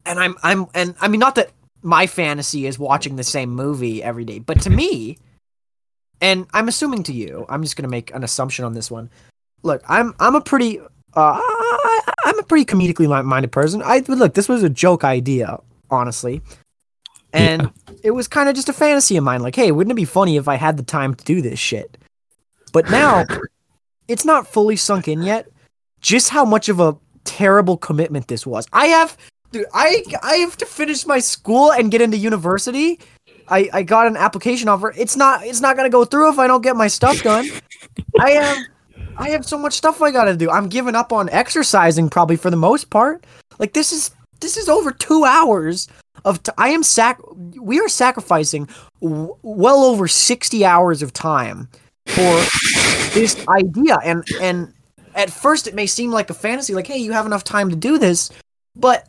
and 0.05 0.19
i'm 0.19 0.35
i'm 0.43 0.67
and 0.73 0.95
i 1.01 1.07
mean 1.07 1.19
not 1.19 1.35
that 1.35 1.51
my 1.81 2.07
fantasy 2.07 2.65
is 2.65 2.79
watching 2.79 3.17
the 3.17 3.25
same 3.25 3.49
movie 3.49 4.01
every 4.01 4.23
day. 4.23 4.39
But 4.39 4.61
to 4.61 4.69
me, 4.69 5.17
and 6.21 6.47
I'm 6.53 6.69
assuming 6.69 7.03
to 7.03 7.13
you, 7.13 7.45
I'm 7.49 7.61
just 7.61 7.75
gonna 7.75 7.89
make 7.89 8.15
an 8.15 8.23
assumption 8.23 8.63
on 8.63 8.73
this 8.73 8.89
one. 8.89 9.09
Look, 9.63 9.83
I'm 9.89 10.13
I'm 10.17 10.33
a 10.35 10.39
pretty 10.39 10.79
uh, 11.15 11.39
I, 11.39 12.01
I'm 12.25 12.39
a 12.39 12.43
pretty 12.43 12.65
comedically 12.65 13.07
minded 13.25 13.51
person. 13.51 13.81
I 13.83 14.03
look, 14.07 14.33
this 14.33 14.49
was 14.49 14.63
a 14.63 14.69
joke 14.69 15.03
idea, 15.03 15.59
honestly, 15.89 16.41
and 17.31 17.71
it 18.03 18.11
was 18.11 18.27
kind 18.27 18.49
of 18.49 18.55
just 18.55 18.69
a 18.69 18.73
fantasy 18.73 19.17
of 19.17 19.23
mine. 19.23 19.41
Like, 19.41 19.55
hey, 19.55 19.71
wouldn't 19.71 19.91
it 19.91 19.95
be 19.95 20.05
funny 20.05 20.37
if 20.37 20.47
I 20.47 20.55
had 20.55 20.77
the 20.77 20.83
time 20.83 21.15
to 21.15 21.23
do 21.23 21.41
this 21.41 21.59
shit? 21.59 21.97
But 22.71 22.89
now, 22.89 23.25
it's 24.07 24.25
not 24.25 24.47
fully 24.47 24.75
sunk 24.75 25.07
in 25.07 25.21
yet. 25.21 25.47
Just 26.01 26.29
how 26.29 26.43
much 26.43 26.69
of 26.69 26.79
a 26.79 26.97
terrible 27.23 27.77
commitment 27.77 28.27
this 28.27 28.45
was. 28.45 28.67
I 28.73 28.87
have, 28.87 29.17
dude, 29.51 29.65
I 29.73 30.03
I 30.21 30.35
have 30.35 30.57
to 30.57 30.65
finish 30.65 31.05
my 31.05 31.19
school 31.19 31.71
and 31.71 31.91
get 31.91 32.01
into 32.01 32.17
university. 32.17 32.99
I, 33.47 33.69
I 33.73 33.83
got 33.83 34.07
an 34.07 34.17
application 34.17 34.69
offer. 34.69 34.93
It's 34.97 35.15
not 35.15 35.45
it's 35.45 35.61
not 35.61 35.75
gonna 35.75 35.89
go 35.89 36.05
through 36.05 36.31
if 36.31 36.39
I 36.39 36.47
don't 36.47 36.61
get 36.61 36.75
my 36.75 36.87
stuff 36.87 37.21
done. 37.23 37.47
I 38.19 38.31
have 38.31 38.57
I 39.17 39.29
have 39.29 39.45
so 39.45 39.57
much 39.57 39.73
stuff 39.73 40.01
I 40.01 40.11
gotta 40.11 40.35
do. 40.35 40.49
I'm 40.49 40.69
giving 40.69 40.95
up 40.95 41.11
on 41.13 41.29
exercising 41.29 42.09
probably 42.09 42.35
for 42.35 42.49
the 42.49 42.57
most 42.57 42.89
part. 42.89 43.25
Like 43.59 43.73
this 43.73 43.91
is 43.91 44.11
this 44.39 44.57
is 44.57 44.67
over 44.67 44.91
two 44.91 45.23
hours 45.23 45.87
of 46.25 46.43
t- 46.43 46.51
I 46.57 46.69
am 46.69 46.83
sac 46.83 47.19
we 47.59 47.79
are 47.79 47.89
sacrificing 47.89 48.67
w- 49.01 49.35
well 49.41 49.83
over 49.83 50.07
sixty 50.07 50.65
hours 50.65 51.01
of 51.01 51.13
time 51.13 51.69
for 52.07 52.41
this 53.13 53.45
idea 53.47 53.97
and 54.03 54.25
and 54.41 54.73
at 55.15 55.29
first 55.29 55.67
it 55.67 55.75
may 55.75 55.85
seem 55.85 56.11
like 56.11 56.29
a 56.29 56.33
fantasy 56.33 56.73
like 56.73 56.87
hey 56.87 56.97
you 56.97 57.13
have 57.13 57.25
enough 57.25 57.43
time 57.43 57.69
to 57.69 57.75
do 57.75 57.97
this 57.97 58.29
but 58.75 59.07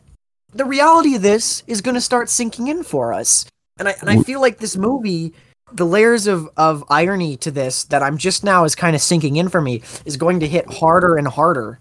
the 0.53 0.65
reality 0.65 1.15
of 1.15 1.21
this 1.21 1.63
is 1.67 1.81
to 1.95 2.01
start 2.01 2.29
sinking 2.29 2.67
in 2.67 2.83
for 2.83 3.13
us 3.13 3.45
and 3.77 3.89
I 3.89 3.95
and 4.01 4.09
I 4.09 4.21
feel 4.23 4.39
like 4.41 4.57
this 4.57 4.77
movie 4.77 5.33
the 5.75 5.85
layers 5.85 6.27
of 6.27 6.49
of 6.57 6.83
irony 6.89 7.37
to 7.37 7.51
this 7.51 7.83
that 7.85 8.01
I'm 8.01 8.17
just 8.17 8.43
now 8.43 8.63
is 8.63 8.75
kind 8.75 8.95
of 8.95 9.01
sinking 9.01 9.35
in 9.35 9.49
for 9.49 9.61
me 9.61 9.81
is 10.05 10.17
going 10.17 10.39
to 10.39 10.47
hit 10.47 10.71
harder 10.71 11.17
and 11.17 11.27
harder. 11.27 11.79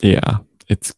Yeah, 0.00 0.38
it's 0.68 0.94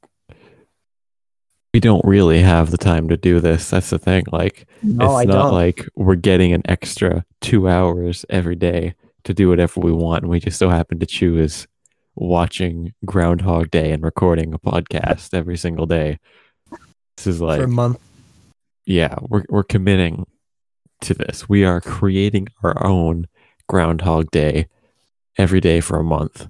we 1.73 1.81
don't 1.81 2.05
really 2.05 2.41
have 2.41 2.71
the 2.71 2.79
time 2.79 3.09
to 3.09 3.17
do 3.17 3.41
this. 3.41 3.71
That's 3.71 3.91
the 3.91 3.99
thing. 3.99 4.25
Like 4.33 4.67
No, 4.83 5.19
it's 5.19 5.29
I 5.29 5.33
not 5.33 5.43
don't. 5.45 5.53
like 5.55 5.87
we're 5.97 6.15
getting 6.15 6.53
an 6.53 6.63
extra 6.67 7.25
two 7.41 7.69
hours 7.69 8.25
every 8.31 8.55
day 8.55 8.95
to 9.25 9.35
do 9.35 9.49
whatever 9.49 9.81
we 9.81 9.93
want, 9.93 10.23
and 10.23 10.31
we 10.31 10.39
just 10.41 10.59
so 10.59 10.69
happen 10.71 10.99
to 11.01 11.07
choose 11.07 11.67
watching 12.15 12.95
Groundhog 13.05 13.71
Day 13.71 13.91
and 13.91 14.03
recording 14.05 14.55
a 14.55 14.59
podcast 14.59 15.35
every 15.35 15.57
single 15.57 15.87
day. 15.87 16.19
This 17.17 17.27
is 17.27 17.41
like 17.41 17.59
for 17.59 17.65
a 17.65 17.69
month. 17.69 17.99
yeah, 18.87 19.17
we're 19.29 19.45
we're 19.49 19.65
committing 19.65 20.27
to 21.05 21.15
this. 21.15 21.49
We 21.49 21.65
are 21.65 21.81
creating 21.81 22.49
our 22.63 22.85
own 22.85 23.27
Groundhog 23.69 24.31
Day 24.31 24.67
every 25.39 25.61
day 25.61 25.81
for 25.81 25.99
a 25.99 26.05
month. 26.05 26.49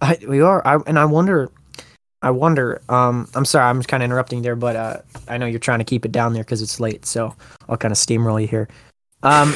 I, 0.00 0.18
we 0.28 0.40
are, 0.40 0.66
I, 0.66 0.78
and 0.86 0.98
I 0.98 1.04
wonder, 1.04 1.50
I 2.22 2.30
wonder. 2.30 2.80
Um, 2.88 3.28
I'm 3.34 3.44
sorry, 3.44 3.64
I'm 3.66 3.82
kind 3.82 4.02
of 4.02 4.06
interrupting 4.06 4.42
there, 4.42 4.56
but 4.56 4.76
uh, 4.76 4.96
I 5.28 5.38
know 5.38 5.46
you're 5.46 5.60
trying 5.60 5.78
to 5.78 5.84
keep 5.84 6.04
it 6.04 6.12
down 6.12 6.32
there 6.32 6.42
because 6.42 6.60
it's 6.62 6.80
late, 6.80 7.06
so 7.06 7.34
I'll 7.68 7.76
kind 7.76 7.92
of 7.92 7.98
steamroll 7.98 8.40
you 8.40 8.48
here. 8.48 8.68
Um, 9.22 9.54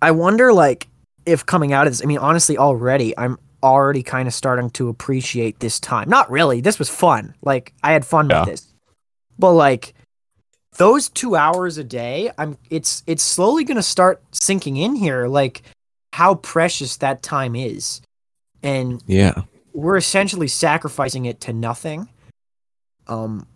I 0.00 0.10
wonder, 0.10 0.52
like, 0.52 0.88
if 1.24 1.46
coming 1.46 1.72
out 1.72 1.86
of 1.86 1.92
this, 1.92 2.02
I 2.02 2.06
mean, 2.06 2.18
honestly, 2.18 2.58
already, 2.58 3.16
I'm 3.16 3.38
already 3.62 4.02
kind 4.02 4.26
of 4.26 4.34
starting 4.34 4.70
to 4.70 4.88
appreciate 4.88 5.60
this 5.60 5.78
time. 5.78 6.08
Not 6.08 6.28
really. 6.30 6.60
This 6.60 6.78
was 6.78 6.88
fun. 6.88 7.34
Like, 7.42 7.72
I 7.84 7.92
had 7.92 8.04
fun 8.04 8.28
Yeah. 8.28 8.40
with 8.40 8.48
this, 8.48 8.72
but 9.38 9.52
like. 9.52 9.94
Those 10.78 11.08
two 11.10 11.36
hours 11.36 11.76
a 11.78 11.84
day, 11.84 12.30
I'm. 12.38 12.56
It's 12.70 13.02
it's 13.06 13.22
slowly 13.22 13.64
gonna 13.64 13.82
start 13.82 14.22
sinking 14.32 14.78
in 14.78 14.94
here, 14.96 15.26
like 15.26 15.62
how 16.14 16.36
precious 16.36 16.96
that 16.98 17.22
time 17.22 17.54
is, 17.54 18.00
and 18.62 19.02
Yeah. 19.06 19.42
we're 19.74 19.96
essentially 19.96 20.48
sacrificing 20.48 21.26
it 21.26 21.40
to 21.42 21.52
nothing. 21.52 22.08
Um, 23.06 23.46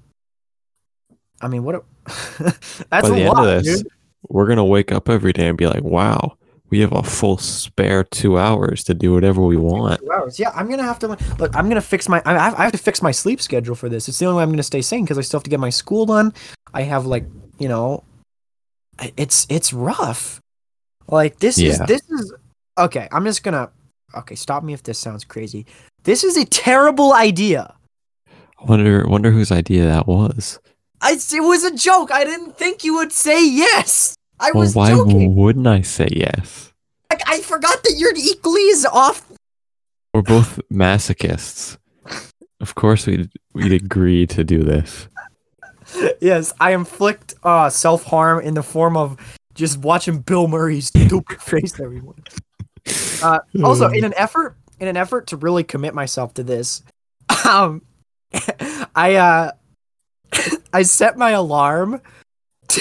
I 1.41 1.49
mean, 1.49 1.65
what? 1.65 1.77
A, 1.77 1.83
that's 2.39 2.87
By 2.91 3.01
the 3.09 3.15
a 3.15 3.17
end 3.19 3.29
lot, 3.29 3.49
of 3.49 3.65
this, 3.65 3.83
dude. 3.83 3.91
we're 4.29 4.47
gonna 4.47 4.65
wake 4.65 4.93
up 4.93 5.09
every 5.09 5.33
day 5.33 5.49
and 5.49 5.57
be 5.57 5.67
like, 5.67 5.83
"Wow, 5.85 6.37
we 6.69 6.81
have 6.81 6.93
a 6.93 7.03
full 7.03 7.39
spare 7.39 8.05
two 8.05 8.39
hours 8.39 8.85
to 8.85 8.95
do 8.95 9.13
whatever 9.15 9.41
we 9.41 9.57
want." 9.57 10.01
Two 10.01 10.13
hours. 10.13 10.39
Yeah, 10.39 10.51
I'm 10.55 10.69
gonna 10.69 10.83
have 10.83 10.99
to 11.01 11.09
look. 11.09 11.57
I'm 11.57 11.69
gonna 11.69 11.81
fix 11.81 12.09
my. 12.11 12.21
I 12.27 12.35
have, 12.35 12.55
I 12.57 12.63
have 12.65 12.73
to 12.73 12.79
fix 12.79 13.01
my 13.01 13.11
sleep 13.11 13.41
schedule 13.41 13.75
for 13.75 13.89
this. 13.89 14.07
It's 14.07 14.19
the 14.19 14.27
only 14.27 14.37
way 14.39 14.43
I'm 14.43 14.51
gonna 14.51 14.63
stay 14.63 14.83
sane 14.83 15.05
because 15.05 15.17
I 15.19 15.23
still 15.23 15.39
have 15.41 15.45
to 15.45 15.51
get 15.51 15.61
my 15.61 15.71
school 15.71 16.05
done. 16.07 16.35
I 16.77 16.83
have 16.83 17.07
like, 17.07 17.25
you 17.59 17.69
know, 17.69 18.05
it's 19.17 19.47
it's 19.49 19.73
rough. 19.73 20.41
Like 21.09 21.39
this 21.39 21.59
is 21.59 21.79
this 21.89 22.03
is 22.11 22.35
okay. 22.77 23.09
I'm 23.11 23.25
just 23.25 23.43
gonna. 23.43 23.71
Okay, 24.15 24.35
stop 24.35 24.63
me 24.63 24.73
if 24.75 24.83
this 24.83 24.99
sounds 24.99 25.25
crazy. 25.25 25.65
This 26.05 26.23
is 26.23 26.37
a 26.37 26.45
terrible 26.45 27.13
idea. 27.15 27.75
I 28.29 28.65
wonder, 28.65 29.07
wonder 29.09 29.31
whose 29.31 29.51
idea 29.51 29.85
that 29.87 30.07
was. 30.07 30.59
I, 31.01 31.13
it 31.13 31.41
was 31.41 31.65
a 31.65 31.75
joke. 31.77 32.11
I 32.13 32.25
didn't 32.25 32.57
think 32.57 32.85
you 32.85 32.95
would 32.97 33.13
say 33.13 33.47
yes. 33.47 34.15
I 34.41 34.53
Well, 34.53 34.63
was 34.63 34.75
why 34.75 34.91
joking. 34.91 35.35
wouldn't 35.35 35.67
I 35.67 35.83
say 35.83 36.09
yes? 36.13 36.73
Like, 37.11 37.21
I 37.27 37.41
forgot 37.41 37.83
that 37.83 37.95
you're 37.99 38.15
equally 38.17 38.69
as 38.71 38.87
off. 38.87 39.27
We're 40.15 40.23
both 40.23 40.61
masochists. 40.73 41.77
Of 42.61 42.75
course, 42.75 43.07
we'd 43.07 43.29
we'd 43.53 43.73
agree 43.73 44.27
to 44.29 44.45
do 44.45 44.63
this. 44.63 45.09
yes, 46.21 46.53
I 46.61 46.73
inflict 46.73 47.35
uh, 47.43 47.71
self 47.71 48.05
harm 48.05 48.41
in 48.41 48.55
the 48.55 48.63
form 48.63 48.97
of 48.97 49.17
just 49.55 49.79
watching 49.79 50.21
Bill 50.21 50.49
Murray's 50.49 50.87
stupid 50.97 51.41
face 51.41 51.79
everyone. 51.81 52.23
Uh, 53.23 53.41
also, 53.65 53.89
in 53.89 54.05
an 54.05 54.15
effort, 54.17 54.57
in 54.81 54.89
an 54.89 54.97
effort 54.97 55.29
to 55.29 55.37
really 55.37 55.65
commit 55.65 55.95
myself 55.95 56.35
to 56.35 56.43
this, 56.43 56.83
um, 57.49 57.83
I 58.95 59.15
uh, 59.17 59.53
I 60.73 60.83
set 60.83 61.17
my 61.17 61.31
alarm 61.31 62.01
to, 62.69 62.81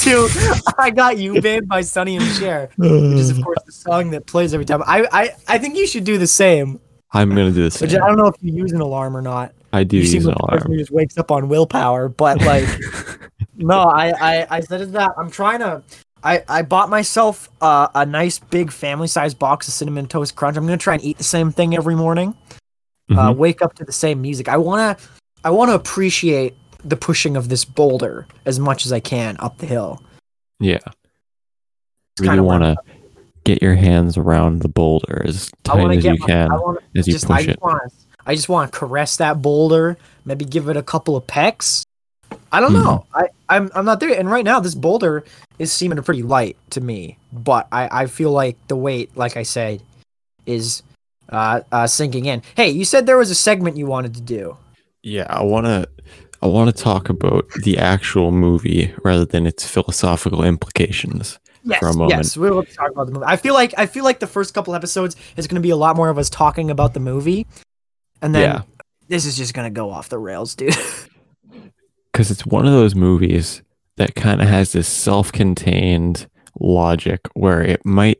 to 0.00 0.72
"I 0.78 0.90
Got 0.90 1.18
You, 1.18 1.40
Babe" 1.40 1.66
by 1.68 1.82
Sonny 1.82 2.16
and 2.16 2.26
Cher, 2.26 2.70
which 2.76 2.90
is 2.90 3.30
of 3.30 3.42
course 3.42 3.58
the 3.66 3.72
song 3.72 4.10
that 4.10 4.26
plays 4.26 4.54
every 4.54 4.66
time. 4.66 4.82
I 4.86 5.06
I, 5.12 5.30
I 5.48 5.58
think 5.58 5.76
you 5.76 5.86
should 5.86 6.04
do 6.04 6.18
the 6.18 6.26
same. 6.26 6.80
I'm 7.12 7.28
gonna 7.28 7.50
do 7.50 7.68
the 7.68 7.78
Which 7.78 7.92
same. 7.92 8.02
I 8.02 8.08
don't 8.08 8.16
know 8.16 8.26
if 8.26 8.36
you 8.40 8.52
use 8.52 8.72
an 8.72 8.80
alarm 8.80 9.16
or 9.16 9.22
not. 9.22 9.52
I 9.74 9.84
do 9.84 9.96
you 9.98 10.06
seem 10.06 10.22
like 10.22 10.36
a 10.38 10.46
person 10.46 10.70
who 10.72 10.78
just 10.78 10.90
wakes 10.90 11.18
up 11.18 11.30
on 11.30 11.48
willpower, 11.48 12.08
but 12.08 12.40
like, 12.42 12.68
no, 13.56 13.80
I, 13.80 14.12
I, 14.42 14.46
I 14.50 14.60
said 14.60 14.80
it 14.82 14.92
that 14.92 15.12
I'm 15.18 15.30
trying 15.30 15.58
to. 15.60 15.82
I, 16.22 16.42
I 16.48 16.62
bought 16.62 16.88
myself 16.88 17.50
uh, 17.60 17.88
a 17.94 18.06
nice 18.06 18.38
big 18.38 18.70
family 18.72 19.08
size 19.08 19.34
box 19.34 19.68
of 19.68 19.74
cinnamon 19.74 20.06
toast 20.06 20.36
crunch. 20.36 20.56
I'm 20.56 20.64
gonna 20.64 20.76
try 20.78 20.94
and 20.94 21.04
eat 21.04 21.18
the 21.18 21.24
same 21.24 21.50
thing 21.52 21.74
every 21.76 21.94
morning. 21.96 22.34
Uh, 23.10 23.14
Mhm. 23.32 23.36
wake 23.36 23.60
up 23.60 23.74
to 23.74 23.84
the 23.84 23.92
same 23.92 24.22
music. 24.22 24.48
I 24.48 24.56
wanna, 24.56 24.96
I 25.44 25.50
wanna 25.50 25.72
appreciate 25.74 26.54
the 26.82 26.96
pushing 26.96 27.36
of 27.36 27.48
this 27.50 27.64
boulder 27.64 28.26
as 28.46 28.58
much 28.58 28.86
as 28.86 28.92
I 28.92 29.00
can 29.00 29.36
up 29.40 29.58
the 29.58 29.66
hill. 29.66 30.02
Yeah. 30.60 30.78
It's 32.16 32.20
Really 32.20 32.40
want 32.40 32.62
to 32.62 32.76
get 33.44 33.60
your 33.62 33.74
hands 33.74 34.16
around 34.16 34.60
the 34.62 34.68
boulder 34.68 35.22
as 35.26 35.50
tight 35.64 35.96
as 35.98 36.02
get 36.02 36.14
you 36.18 36.24
can 36.24 36.50
I 36.52 36.56
wanna 36.56 36.78
as 36.96 37.06
you 37.06 37.12
just, 37.12 37.26
I 37.30 37.36
push 37.36 37.44
just 37.46 37.56
it. 37.58 37.62
want 37.62 37.82
to, 37.90 37.96
I 38.26 38.34
just 38.34 38.48
want 38.48 38.72
to 38.72 38.78
caress 38.78 39.16
that 39.18 39.42
boulder. 39.42 39.96
Maybe 40.24 40.44
give 40.44 40.68
it 40.68 40.76
a 40.76 40.82
couple 40.82 41.16
of 41.16 41.26
pecks. 41.26 41.84
I 42.52 42.60
don't 42.60 42.72
Mhm. 42.72 42.84
know. 42.84 43.06
I, 43.14 43.28
I'm, 43.48 43.70
I'm 43.74 43.84
not 43.84 44.00
there. 44.00 44.18
And 44.18 44.30
right 44.30 44.44
now, 44.44 44.60
this 44.60 44.74
boulder 44.74 45.24
is 45.58 45.72
seeming 45.72 46.00
pretty 46.02 46.22
light 46.22 46.56
to 46.70 46.80
me. 46.80 47.18
But 47.32 47.66
I, 47.72 48.02
I 48.02 48.06
feel 48.06 48.30
like 48.30 48.56
the 48.68 48.76
weight, 48.76 49.16
like 49.16 49.36
I 49.36 49.42
said, 49.42 49.82
is 50.46 50.82
uh, 51.30 51.60
uh, 51.72 51.86
sinking 51.86 52.26
in. 52.26 52.42
Hey, 52.56 52.70
you 52.70 52.84
said 52.84 53.06
there 53.06 53.16
was 53.18 53.30
a 53.30 53.34
segment 53.34 53.76
you 53.76 53.86
wanted 53.86 54.14
to 54.14 54.20
do. 54.20 54.56
Yeah, 55.02 55.26
I 55.28 55.42
want 55.42 55.66
to 55.66 55.88
I 56.42 56.46
want 56.46 56.74
to 56.74 56.82
talk 56.82 57.08
about 57.08 57.48
the 57.62 57.78
actual 57.78 58.30
movie 58.30 58.92
rather 59.02 59.24
than 59.24 59.46
its 59.46 59.66
philosophical 59.66 60.44
implications. 60.44 61.38
Yes, 61.64 61.78
For 61.80 61.88
a 61.88 61.94
moment. 61.96 62.10
yes, 62.18 62.36
we'll 62.36 62.62
talk 62.64 62.90
about 62.90 63.06
the 63.06 63.12
movie. 63.12 63.24
I 63.26 63.36
feel 63.36 63.54
like 63.54 63.72
I 63.78 63.86
feel 63.86 64.04
like 64.04 64.20
the 64.20 64.26
first 64.26 64.52
couple 64.52 64.74
episodes 64.74 65.16
is 65.36 65.46
going 65.46 65.56
to 65.56 65.62
be 65.66 65.70
a 65.70 65.76
lot 65.76 65.96
more 65.96 66.10
of 66.10 66.18
us 66.18 66.28
talking 66.28 66.70
about 66.70 66.92
the 66.92 67.00
movie, 67.00 67.46
and 68.24 68.34
then 68.34 68.42
Yeah. 68.42 68.62
this 69.08 69.24
is 69.26 69.36
just 69.36 69.54
going 69.54 69.66
to 69.72 69.74
go 69.74 69.90
off 69.90 70.08
the 70.08 70.18
rails, 70.18 70.54
dude. 70.54 70.74
Cuz 72.12 72.30
it's 72.30 72.46
one 72.46 72.66
of 72.66 72.72
those 72.72 72.94
movies 72.94 73.62
that 73.96 74.14
kind 74.14 74.40
of 74.40 74.48
has 74.48 74.72
this 74.72 74.88
self-contained 74.88 76.26
logic 76.60 77.20
where 77.34 77.60
it 77.62 77.84
might 77.84 78.18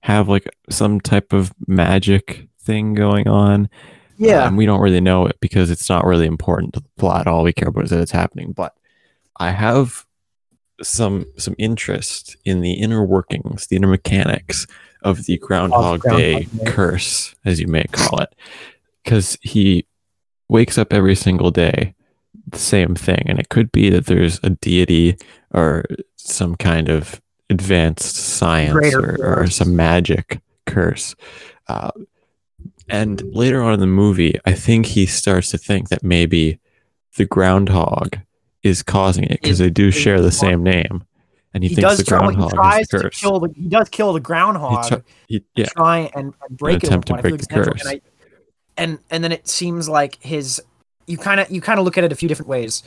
have 0.00 0.28
like 0.28 0.48
some 0.68 1.00
type 1.00 1.32
of 1.32 1.52
magic 1.66 2.48
thing 2.62 2.94
going 2.94 3.28
on 3.28 3.68
yeah, 4.20 4.46
and 4.46 4.58
we 4.58 4.66
don't 4.66 4.82
really 4.82 5.00
know 5.00 5.24
it 5.24 5.38
because 5.40 5.70
it's 5.70 5.88
not 5.88 6.04
really 6.04 6.26
important 6.26 6.74
to 6.74 6.80
the 6.80 6.88
plot. 6.98 7.26
All 7.26 7.42
we 7.42 7.54
care 7.54 7.68
about 7.68 7.84
is 7.84 7.90
that 7.90 8.00
it's 8.00 8.10
happening. 8.10 8.52
But 8.52 8.74
I 9.38 9.50
have 9.50 10.04
some 10.82 11.24
some 11.38 11.54
interest 11.58 12.36
in 12.44 12.60
the 12.60 12.74
inner 12.74 13.02
workings, 13.02 13.68
the 13.68 13.76
inner 13.76 13.88
mechanics 13.88 14.66
of 15.02 15.24
the 15.24 15.38
Groundhog 15.38 16.00
Groundhog 16.02 16.20
Day 16.20 16.42
Day. 16.42 16.64
curse, 16.66 17.34
as 17.46 17.60
you 17.60 17.66
may 17.66 17.84
call 17.84 18.20
it, 18.20 18.34
because 19.04 19.38
he 19.42 19.86
wakes 20.48 20.78
up 20.78 20.92
every 20.92 21.14
single 21.14 21.50
day 21.50 21.94
the 22.48 22.58
same 22.58 22.94
thing, 22.94 23.22
and 23.26 23.38
it 23.38 23.48
could 23.48 23.70
be 23.70 23.90
that 23.90 24.06
there's 24.06 24.40
a 24.42 24.50
deity 24.50 25.16
or 25.52 25.84
some 26.16 26.56
kind 26.56 26.88
of 26.88 27.20
advanced 27.48 28.16
science 28.16 28.94
or, 28.94 29.16
or 29.42 29.46
some 29.48 29.74
magic 29.76 30.40
curse. 30.66 31.14
Uh, 31.68 31.90
and 32.88 33.22
later 33.34 33.62
on 33.62 33.74
in 33.74 33.80
the 33.80 33.86
movie, 33.86 34.38
I 34.44 34.52
think 34.52 34.86
he 34.86 35.06
starts 35.06 35.50
to 35.50 35.58
think 35.58 35.88
that 35.90 36.02
maybe 36.02 36.58
the 37.16 37.24
groundhog 37.24 38.18
is 38.62 38.82
causing 38.82 39.24
it 39.24 39.40
because 39.42 39.58
they 39.58 39.70
do 39.70 39.90
share 39.90 40.20
the 40.20 40.32
same 40.32 40.62
name, 40.62 41.04
and 41.54 41.62
he, 41.62 41.68
He, 41.70 41.76
thinks 41.76 41.96
the 41.98 42.04
try, 42.04 42.18
he 42.18 42.24
groundhog 42.36 42.50
tries 42.52 42.80
is 42.82 42.88
the 42.88 42.96
to 42.98 43.02
curse. 43.04 43.20
kill 43.20 43.40
the 43.40 43.48
he 43.56 43.68
does 43.68 43.88
kill 43.88 44.12
the 44.12 44.20
groundhog. 44.20 44.84
He 44.84 44.90
tr- 44.90 45.02
he- 45.28 45.44
yeah, 45.54 45.66
try 45.66 46.10
and, 46.16 46.34
and 46.48 46.58
break 46.58 46.82
it. 46.82 46.90
at 46.90 46.90
one 46.90 46.98
attempt 47.00 47.06
to 47.08 47.12
point. 47.14 47.18
I 47.26 47.28
feel 47.28 47.36
break 47.36 47.48
the 47.48 47.54
curse. 47.54 47.80
And, 47.86 47.90
I, 47.90 48.00
and 48.80 48.98
and 49.10 49.22
then 49.22 49.30
it 49.30 49.46
seems 49.46 49.88
like 49.88 50.20
his 50.22 50.60
you 51.06 51.18
kind 51.18 51.38
of 51.40 51.50
you 51.50 51.60
kind 51.60 51.78
of 51.78 51.84
look 51.84 51.98
at 51.98 52.04
it 52.04 52.12
a 52.12 52.16
few 52.16 52.28
different 52.28 52.48
ways. 52.48 52.82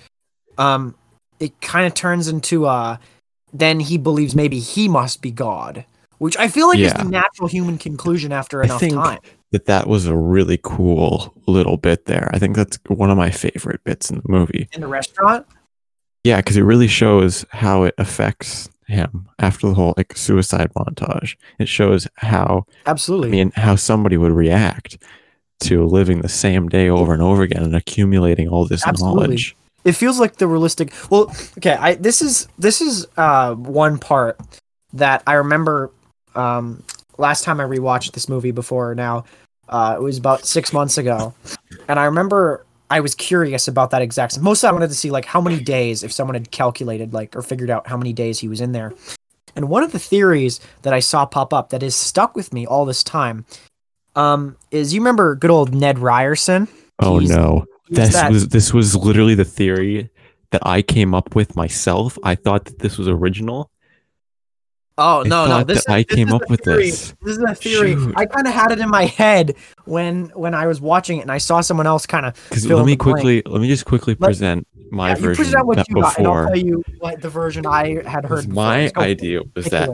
Um, 0.58 0.96
it 1.40 1.60
kind 1.62 1.86
of 1.86 1.94
turns 1.94 2.28
into 2.28 2.66
uh, 2.66 2.98
then 3.54 3.80
he 3.80 3.98
believes 3.98 4.36
maybe 4.36 4.60
he 4.60 4.88
must 4.90 5.22
be 5.22 5.32
God, 5.32 5.86
which 6.18 6.38
I 6.38 6.48
feel 6.48 6.68
like 6.68 6.80
is 6.80 6.94
the 6.94 7.04
natural 7.06 7.48
human 7.48 7.78
conclusion 7.78 8.32
after 8.32 8.62
I 8.62 8.66
enough 8.66 8.80
think 8.80 8.94
time. 8.96 9.20
that 9.52 9.66
that 9.66 9.88
was 9.88 10.08
a 10.08 10.16
really 10.16 10.60
cool 10.64 11.34
little 11.48 11.78
bit 11.78 12.06
there. 12.06 12.30
I 12.34 12.40
think 12.40 12.56
that's 12.56 12.80
one 12.88 13.10
of 13.12 13.18
my 13.18 13.30
favorite 13.30 13.84
bits 13.84 14.10
in 14.10 14.18
the 14.18 14.24
movie. 14.28 14.68
In 14.74 14.82
the 14.82 14.88
restaurant, 14.88 15.46
Yeah, 16.24 16.38
because 16.38 16.58
it 16.58 16.64
really 16.64 16.88
shows 16.88 17.46
how 17.52 17.84
it 17.84 17.94
affects 17.98 18.70
him 18.88 19.30
after 19.40 19.68
the 19.68 19.74
whole 19.74 19.94
like 19.98 20.16
suicide 20.18 20.72
montage. 20.76 21.36
It 21.60 21.68
shows 21.68 22.08
how 22.16 22.66
absolutely. 22.86 23.30
I 23.30 23.32
mean 23.32 23.52
how 23.56 23.76
somebody 23.76 24.18
would 24.18 24.32
react 24.32 24.98
to 25.64 25.86
living 25.86 26.22
the 26.22 26.30
same 26.30 26.68
day 26.70 26.90
over 26.90 27.14
and 27.14 27.22
over 27.22 27.42
again 27.42 27.64
and 27.64 27.76
accumulating 27.76 28.48
all 28.48 28.66
this 28.66 28.86
Absolutely. 28.86 29.22
knowledge. 29.24 29.56
it 29.86 29.94
feels 29.94 30.20
like 30.20 30.36
the 30.38 30.48
realistic 30.48 30.92
well 31.10 31.34
okay 31.58 31.74
i 31.80 31.96
this 31.96 32.22
is 32.22 32.48
this 32.58 32.82
is 32.82 33.06
uh 33.18 33.54
one 33.56 33.98
part 33.98 34.40
that 34.94 35.24
i 35.28 35.34
remember 35.34 35.92
um 36.36 36.84
last 37.18 37.44
time 37.44 37.60
i 37.60 37.64
rewatched 37.64 38.12
this 38.14 38.28
movie 38.30 38.52
before 38.52 38.96
now 38.96 39.24
uh 39.70 39.96
it 39.98 40.02
was 40.02 40.18
about 40.18 40.46
six 40.46 40.74
months 40.74 40.98
ago 40.98 41.34
and 41.88 42.00
i 42.00 42.06
remember 42.06 42.66
i 42.90 43.00
was 43.00 43.16
curious 43.16 43.68
about 43.68 43.92
that 43.92 44.02
exact 44.02 44.40
mostly 44.40 44.68
i 44.70 44.72
wanted 44.72 44.90
to 44.90 44.96
see 44.96 45.12
like 45.12 45.26
how 45.26 45.42
many 45.42 45.60
days 45.60 46.04
if 46.04 46.12
someone 46.12 46.36
had 46.36 46.52
calculated 46.52 47.14
like 47.14 47.36
or 47.36 47.42
figured 47.42 47.70
out 47.70 47.88
how 47.88 47.98
many 47.98 48.14
days 48.14 48.40
he 48.40 48.48
was 48.48 48.62
in 48.62 48.72
there 48.72 48.94
and 49.56 49.70
one 49.70 49.84
of 49.84 49.92
the 49.92 50.00
theories 50.00 50.60
that 50.82 50.94
i 50.94 51.00
saw 51.00 51.26
pop 51.26 51.54
up 51.54 51.70
that 51.70 51.82
has 51.82 51.96
stuck 51.96 52.36
with 52.36 52.52
me 52.54 52.66
all 52.66 52.86
this 52.86 53.04
time 53.04 53.46
um 54.16 54.56
is 54.72 54.94
you 54.94 55.02
remember 55.02 55.36
good 55.36 55.52
old 55.52 55.74
ned 55.74 56.00
ryerson 56.00 56.68
Oh 57.00 57.20
He's- 57.20 57.32
no. 57.32 57.66
He's 57.88 57.98
This 57.98 58.14
that- 58.14 58.32
was 58.32 58.48
this 58.50 58.74
was 58.74 58.96
literally 58.96 59.36
the 59.36 59.46
theory 59.46 60.10
that 60.52 60.62
I 60.66 60.82
came 60.84 61.14
up 61.16 61.36
with 61.36 61.56
myself. 61.56 62.18
I 62.24 62.36
thought 62.36 62.66
that 62.66 62.80
this 62.80 62.98
was 62.98 63.08
original. 63.08 63.70
Oh 64.96 65.24
no, 65.26 65.48
no! 65.48 65.64
This 65.64 65.84
that 65.86 65.92
I 65.94 66.04
this 66.08 66.16
came 66.16 66.28
is 66.28 66.34
up 66.36 66.48
with 66.52 66.62
this. 66.64 67.16
This 67.24 67.38
is 67.38 67.40
a 67.40 67.56
theory. 67.56 67.94
Shoot. 67.96 68.14
I 68.16 68.28
kind 68.28 68.46
of 68.46 68.54
had 68.54 68.72
it 68.72 68.78
in 68.80 68.90
my 68.90 69.06
head 69.06 69.56
when 69.86 70.26
when 70.36 70.54
I 70.54 70.68
was 70.68 70.80
watching 70.80 71.18
it, 71.18 71.22
and 71.22 71.32
I 71.32 71.40
saw 71.40 71.62
someone 71.62 71.88
else 71.88 72.06
kind 72.06 72.28
of. 72.28 72.36
Because 72.48 72.68
let 72.68 72.86
me 72.86 72.92
the 72.94 72.98
blank. 72.98 73.00
quickly 73.00 73.42
let 73.48 73.60
me 73.60 73.68
just 73.68 73.86
quickly 73.86 74.16
Let- 74.20 74.28
present 74.28 74.68
my 74.92 75.10
Yeah, 75.10 75.16
version 75.16 75.56
out 75.56 75.66
what 75.66 75.90
you 75.90 75.96
got, 75.96 76.18
and 76.20 76.28
I'll 76.28 76.46
tell 76.48 76.56
you 76.58 76.84
what 77.00 77.22
the 77.22 77.30
version 77.30 77.66
I 77.66 78.04
had 78.08 78.26
heard. 78.26 78.48
my 78.48 78.92
idea 78.96 79.42
was 79.56 79.66
that 79.66 79.90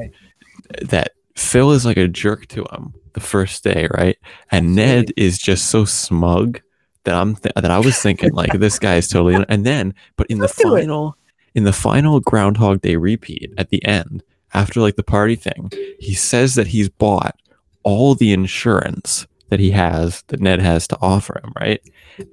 that 0.82 1.14
Phil 1.40 1.72
is 1.72 1.86
like 1.86 1.98
a 1.98 2.08
jerk 2.08 2.48
to 2.48 2.66
him 2.72 2.94
the 3.14 3.20
first 3.20 3.64
day, 3.64 3.88
right? 3.96 4.18
And 4.52 4.76
Ned 4.76 5.12
is 5.16 5.38
just 5.38 5.70
so 5.70 5.86
smug 5.86 6.62
that 7.06 7.16
I'm 7.16 7.36
th- 7.36 7.54
that 7.56 7.72
I 7.72 7.80
was 7.80 7.98
thinking 7.98 8.34
like 8.34 8.52
this 8.54 8.78
guy 8.78 8.96
is 8.98 9.08
totally 9.08 9.44
and 9.48 9.66
then 9.66 9.94
but 10.18 10.28
in 10.28 10.40
the 10.40 10.44
Let's 10.44 10.60
it. 10.60 10.64
final 10.64 11.18
in 11.56 11.64
the 11.64 11.74
final 11.74 12.20
Groundhog 12.20 12.82
Day 12.82 12.98
repeat 12.98 13.52
at 13.58 13.70
the 13.70 13.84
end 13.86 14.22
after 14.54 14.82
like 14.82 14.96
the 14.96 15.04
party 15.04 15.36
thing, 15.36 15.72
he 16.00 16.14
says 16.14 16.56
that 16.56 16.68
he's 16.68 16.90
bought 16.90 17.40
all 17.84 18.16
the 18.16 18.34
insurance 18.34 19.26
that 19.50 19.60
he 19.60 19.72
has 19.72 20.24
that 20.28 20.40
Ned 20.42 20.60
has 20.60 20.88
to 20.88 20.98
offer 21.02 21.40
him, 21.44 21.54
right? 21.60 21.82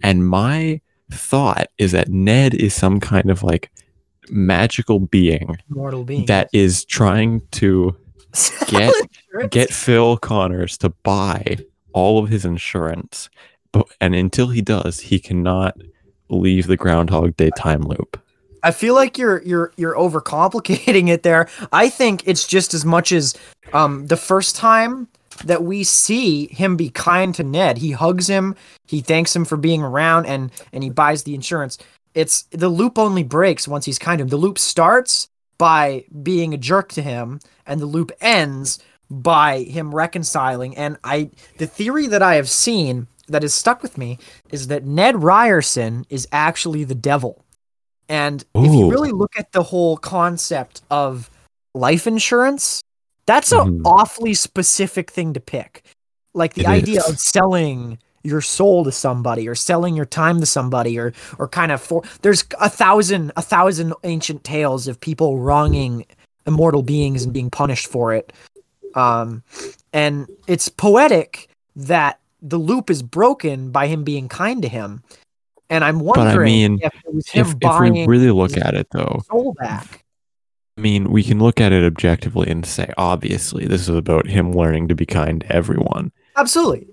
And 0.03 0.29
my 0.29 0.81
thought 1.11 1.69
is 1.79 1.93
that 1.93 2.09
Ned 2.09 2.55
is 2.55 2.75
some 2.75 3.01
kind 3.01 3.31
of 3.31 3.43
like 3.43 3.71
magical 4.29 4.99
being 4.99 5.57
mortal 5.69 6.03
being 6.03 6.27
that 6.27 6.51
is 6.53 6.85
trying 6.85 7.41
to 7.53 7.97
get 8.67 8.95
Insurance? 8.95 9.51
get 9.51 9.71
Phil 9.71 10.17
Connors 10.19 10.77
to 10.79 10.91
buy 11.03 11.59
all 11.93 12.23
of 12.23 12.29
his 12.29 12.45
insurance, 12.45 13.29
but 13.73 13.87
and 14.01 14.15
until 14.15 14.49
he 14.49 14.61
does, 14.61 15.01
he 15.01 15.19
cannot 15.19 15.77
leave 16.29 16.67
the 16.67 16.77
Groundhog 16.77 17.37
Day 17.37 17.51
time 17.57 17.83
loop. 17.83 18.21
I 18.63 18.73
feel 18.73 18.95
like 18.95 19.17
you're 19.17 19.43
you're 19.43 19.73
you're 19.77 19.95
overcomplicating 19.95 21.09
it 21.09 21.23
there. 21.23 21.49
I 21.73 21.89
think 21.89 22.23
it's 22.27 22.47
just 22.47 22.75
as 22.75 22.85
much 22.85 23.13
as 23.13 23.35
um 23.73 24.07
the 24.07 24.17
first 24.17 24.57
time 24.57 25.09
that 25.45 25.63
we 25.63 25.85
see 25.85 26.47
him 26.49 26.77
be 26.77 26.91
kind 26.91 27.35
to 27.35 27.45
Ned. 27.45 27.79
He 27.79 27.93
hugs 27.93 28.27
him, 28.27 28.57
he 28.87 29.01
thanks 29.01 29.37
him 29.37 29.45
for 29.45 29.57
being 29.57 29.83
around 29.83 30.27
and 30.27 30.51
and 30.73 30.83
he 30.83 30.91
buys 30.91 31.23
the 31.23 31.35
insurance. 31.35 31.79
It's 32.15 32.43
the 32.51 32.69
loop 32.69 32.99
only 32.99 33.23
breaks 33.23 33.69
once 33.69 33.85
he's 33.85 33.99
kind 33.99 34.19
to 34.19 34.23
him. 34.23 34.29
The 34.29 34.37
loop 34.37 34.59
starts 34.59 35.29
by 35.59 36.05
being 36.23 36.53
a 36.55 36.59
jerk 36.59 36.91
to 36.93 37.03
him 37.03 37.41
and 37.67 37.81
the 37.81 37.87
loop 37.87 38.13
ends 38.21 38.79
by 39.11 39.61
him 39.63 39.95
reconciling 39.95 40.77
and 40.77 40.97
I 41.05 41.31
the 41.59 41.67
theory 41.67 42.07
that 42.09 42.23
I 42.23 42.35
have 42.35 42.49
seen 42.51 43.07
that 43.29 43.43
has 43.43 43.55
stuck 43.55 43.83
with 43.83 43.97
me 43.97 44.19
is 44.51 44.67
that 44.69 44.85
Ned 44.85 45.23
Ryerson 45.23 46.05
is 46.09 46.27
actually 46.33 46.85
the 46.85 46.95
devil. 46.95 47.45
And 48.09 48.45
if 48.55 48.73
you 48.73 48.91
really 48.91 49.11
look 49.11 49.33
at 49.39 49.51
the 49.53 49.65
whole 49.65 49.97
concept 49.97 50.83
of 50.91 51.29
life 51.75 52.07
insurance, 52.07 52.83
that's 53.27 53.51
an 53.53 53.81
Mhm. 53.81 53.83
awfully 53.85 54.35
specific 54.35 55.11
thing 55.11 55.33
to 55.35 55.41
pick. 55.41 55.83
Like 56.35 56.55
the 56.55 56.63
It 56.63 56.69
idea 56.69 57.01
is. 57.01 57.09
of 57.11 57.19
selling 57.19 57.99
your 58.27 58.41
soul 58.41 58.85
to 58.85 58.93
somebody 58.93 59.49
or 59.49 59.55
selling 59.55 59.97
your 59.97 60.05
time 60.05 60.41
to 60.41 60.47
somebody 60.47 60.99
or 60.99 61.13
or 61.39 61.49
kind 61.49 61.73
of 61.73 61.81
for 61.81 62.03
there's 62.23 62.45
a 62.61 62.69
thousand 62.69 63.33
a 63.37 63.43
thousand 63.43 63.95
ancient 64.05 64.45
tales 64.45 64.89
of 64.89 65.01
people 65.01 65.39
wronging 65.39 66.05
immortal 66.47 66.83
beings 66.83 67.25
and 67.25 67.33
being 67.33 67.51
punished 67.51 67.87
for 67.87 68.13
it. 68.13 68.33
Um 68.95 69.43
and 69.93 70.27
it's 70.47 70.69
poetic 70.69 71.49
that 71.77 72.19
the 72.43 72.59
loop 72.59 72.91
is 72.91 73.03
broken 73.03 73.71
by 73.71 73.87
him 73.87 74.05
being 74.05 74.29
kind 74.29 74.63
to 74.63 74.69
him. 74.69 75.03
And 75.69 75.83
I'm 75.85 75.99
I 75.99 76.03
wondering 76.03 76.45
mean, 76.47 76.79
if 76.83 76.95
it 76.95 77.15
was 77.15 77.29
him 77.29 77.47
If, 77.47 77.53
if 77.55 77.61
buying 77.61 77.93
we 77.95 78.07
really 78.07 78.31
look 78.31 78.57
at 78.57 78.75
it 78.75 78.89
though, 78.93 79.23
soul 79.31 79.55
back. 79.55 80.05
I 80.79 80.83
mean, 80.83 81.11
we 81.11 81.23
can 81.23 81.39
look 81.39 81.59
at 81.59 81.73
it 81.73 81.85
objectively 81.85 82.51
and 82.51 82.67
say, 82.67 82.93
obviously, 82.99 83.67
this 83.67 83.89
is 83.89 83.97
about 83.97 84.27
him 84.27 84.53
learning 84.53 84.89
to 84.89 84.95
be 84.95 85.07
kind 85.07 85.41
to 85.41 85.51
everyone. 85.51 86.13
Absolutely. 86.37 86.87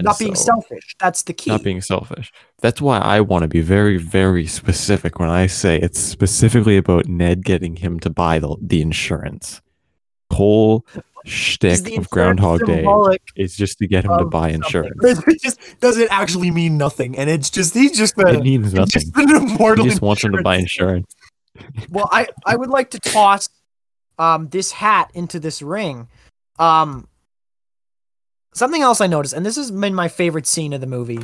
And 0.00 0.06
Not 0.06 0.18
being 0.18 0.34
so- 0.34 0.44
selfish. 0.44 0.96
That's 0.98 1.22
the 1.22 1.32
key. 1.34 1.50
Not 1.50 1.62
being 1.62 1.80
selfish. 1.82 2.32
That's 2.60 2.80
why 2.80 2.98
I 2.98 3.20
want 3.20 3.42
to 3.42 3.48
be 3.48 3.60
very, 3.60 3.98
very 3.98 4.46
specific 4.46 5.18
when 5.18 5.28
I 5.28 5.46
say 5.46 5.78
it's 5.78 6.00
specifically 6.00 6.76
about 6.78 7.06
Ned 7.06 7.44
getting 7.44 7.76
him 7.76 8.00
to 8.00 8.10
buy 8.10 8.38
the, 8.38 8.56
the 8.62 8.80
insurance. 8.80 9.60
Whole 10.32 10.86
shtick 11.26 11.98
of 11.98 12.08
Groundhog 12.08 12.64
Day 12.64 12.86
is 13.36 13.54
just 13.56 13.76
to 13.78 13.86
get 13.86 14.04
him 14.06 14.16
to 14.16 14.24
buy 14.24 14.48
insurance. 14.50 14.92
It 15.02 15.42
just 15.42 15.60
doesn't 15.80 16.08
actually 16.10 16.50
mean 16.50 16.78
nothing, 16.78 17.18
and 17.18 17.28
it's 17.28 17.50
just 17.50 17.74
he's 17.74 17.96
just 17.98 18.16
a 18.18 18.28
It 18.28 18.42
means 18.42 18.72
nothing. 18.72 18.88
just 18.90 19.14
an 19.16 19.28
immortal. 19.36 19.84
He 19.84 19.90
just 19.90 20.00
wants 20.02 20.24
him 20.24 20.32
to 20.32 20.42
buy 20.42 20.56
insurance. 20.56 21.14
Well, 21.90 22.08
I 22.10 22.28
I 22.46 22.56
would 22.56 22.70
like 22.70 22.90
to 22.92 22.98
toss 23.00 23.48
um 24.18 24.48
this 24.48 24.72
hat 24.72 25.10
into 25.12 25.38
this 25.40 25.60
ring. 25.60 26.08
Um, 26.58 27.08
something 28.54 28.82
else 28.82 29.00
I 29.00 29.06
noticed, 29.06 29.34
and 29.34 29.44
this 29.44 29.56
has 29.56 29.70
been 29.70 29.94
my 29.94 30.08
favorite 30.08 30.46
scene 30.46 30.72
of 30.72 30.80
the 30.80 30.86
movie 30.86 31.20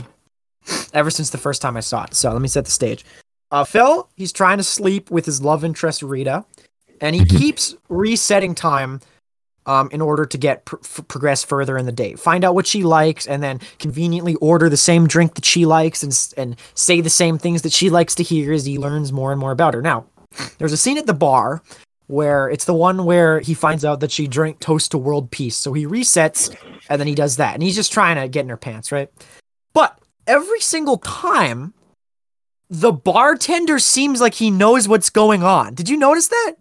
ever 0.92 1.10
since 1.10 1.30
the 1.30 1.38
first 1.38 1.62
time 1.62 1.76
I 1.76 1.80
saw 1.80 2.04
it. 2.04 2.14
So 2.14 2.32
let 2.32 2.40
me 2.42 2.48
set 2.48 2.64
the 2.64 2.70
stage. 2.70 3.04
Uh, 3.50 3.64
Phil, 3.64 4.08
he's 4.16 4.32
trying 4.32 4.58
to 4.58 4.64
sleep 4.64 5.10
with 5.10 5.24
his 5.26 5.40
love 5.40 5.64
interest 5.64 6.02
Rita, 6.02 6.44
and 7.00 7.14
he 7.14 7.22
Mhm. 7.24 7.38
keeps 7.38 7.74
resetting 7.88 8.54
time 8.54 9.00
um, 9.68 9.88
in 9.90 10.00
order 10.00 10.24
to 10.24 10.38
get 10.38 10.64
pr- 10.64 10.76
f- 10.84 11.00
progress 11.08 11.42
further 11.42 11.76
in 11.76 11.86
the 11.86 11.92
date. 11.92 12.20
Find 12.20 12.44
out 12.44 12.54
what 12.54 12.68
she 12.68 12.84
likes, 12.84 13.26
and 13.26 13.42
then 13.42 13.60
conveniently 13.80 14.36
order 14.36 14.68
the 14.68 14.76
same 14.76 15.08
drink 15.08 15.34
that 15.34 15.44
she 15.44 15.66
likes, 15.66 16.04
and 16.04 16.16
and 16.36 16.56
say 16.74 17.00
the 17.00 17.10
same 17.10 17.36
things 17.36 17.62
that 17.62 17.72
she 17.72 17.90
likes 17.90 18.14
to 18.14 18.22
hear 18.22 18.52
as 18.52 18.64
he 18.64 18.78
learns 18.78 19.12
more 19.12 19.32
and 19.32 19.40
more 19.40 19.50
about 19.50 19.74
her. 19.74 19.82
Now, 19.82 20.04
there's 20.58 20.72
a 20.72 20.76
scene 20.76 20.98
at 20.98 21.06
the 21.06 21.14
bar 21.14 21.62
where 22.08 22.48
it's 22.48 22.64
the 22.64 22.74
one 22.74 23.04
where 23.04 23.40
he 23.40 23.52
finds 23.54 23.84
out 23.84 24.00
that 24.00 24.10
she 24.12 24.26
drank 24.28 24.60
toast 24.60 24.90
to 24.92 24.98
world 24.98 25.30
peace. 25.30 25.56
So 25.56 25.72
he 25.72 25.86
resets 25.86 26.54
and 26.88 27.00
then 27.00 27.08
he 27.08 27.14
does 27.14 27.36
that. 27.38 27.54
And 27.54 27.62
he's 27.62 27.74
just 27.74 27.92
trying 27.92 28.16
to 28.16 28.28
get 28.28 28.42
in 28.42 28.48
her 28.48 28.56
pants, 28.56 28.92
right? 28.92 29.08
But 29.72 29.98
every 30.26 30.60
single 30.60 30.98
time, 30.98 31.74
the 32.70 32.92
bartender 32.92 33.78
seems 33.78 34.20
like 34.20 34.34
he 34.34 34.50
knows 34.50 34.88
what's 34.88 35.10
going 35.10 35.42
on. 35.42 35.74
Did 35.74 35.88
you 35.88 35.96
notice 35.96 36.28
that? 36.28 36.54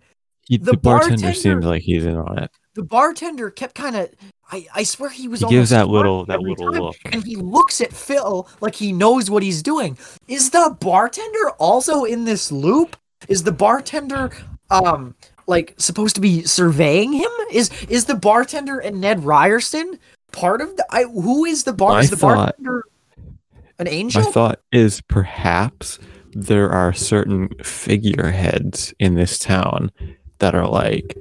He, 0.47 0.57
The 0.57 0.71
the, 0.71 0.77
bartender 0.77 1.21
bartender- 1.23 1.33
seems 1.39 1.65
like 1.65 1.81
he's 1.83 2.05
in 2.05 2.17
on 2.17 2.37
it. 2.39 2.51
the 2.75 2.83
bartender 2.83 3.49
kept 3.49 3.73
kind 3.75 3.95
of. 3.95 4.09
I, 4.51 4.67
I 4.75 4.83
swear 4.83 5.09
he 5.09 5.27
was. 5.27 5.39
He 5.39 5.47
gives 5.49 5.71
that 5.71 5.87
little- 5.89 6.23
that 6.25 6.39
little 6.41 6.71
time, 6.71 6.81
look. 6.81 6.95
and 7.05 7.23
he 7.23 7.35
looks 7.35 7.81
at 7.81 7.91
Phil 7.91 8.47
like 8.61 8.75
he 8.75 8.91
knows 8.91 9.31
what 9.31 9.41
he's 9.41 9.63
doing. 9.63 9.97
Is 10.27 10.51
the 10.51 10.77
bartender 10.79 11.49
also 11.57 12.03
in 12.03 12.25
this 12.25 12.51
loop? 12.51 12.95
Is 13.27 13.41
the 13.41 13.51
bartender 13.51 14.29
um 14.69 15.15
like 15.47 15.73
supposed 15.77 16.15
to 16.15 16.21
be 16.21 16.43
surveying 16.43 17.13
him? 17.13 17.29
Is 17.51 17.69
is 17.89 18.05
the 18.05 18.15
bartender 18.15 18.79
and 18.79 19.01
Ned 19.01 19.23
Ryerson 19.23 19.99
part 20.31 20.61
of 20.61 20.75
the? 20.77 20.85
I 20.89 21.03
who 21.03 21.45
is 21.45 21.63
the 21.63 21.73
bar? 21.73 21.93
My 21.93 21.99
is 22.01 22.09
the 22.09 22.17
thought- 22.17 22.35
bartender 22.35 22.83
an 23.79 23.87
angel? 23.87 24.23
My 24.23 24.31
thought 24.31 24.61
is 24.71 25.01
perhaps 25.01 25.99
there 26.33 26.69
are 26.69 26.93
certain 26.93 27.49
figureheads 27.63 28.93
in 28.99 29.15
this 29.15 29.39
town 29.39 29.91
that 30.39 30.55
are 30.55 30.67
like 30.67 31.17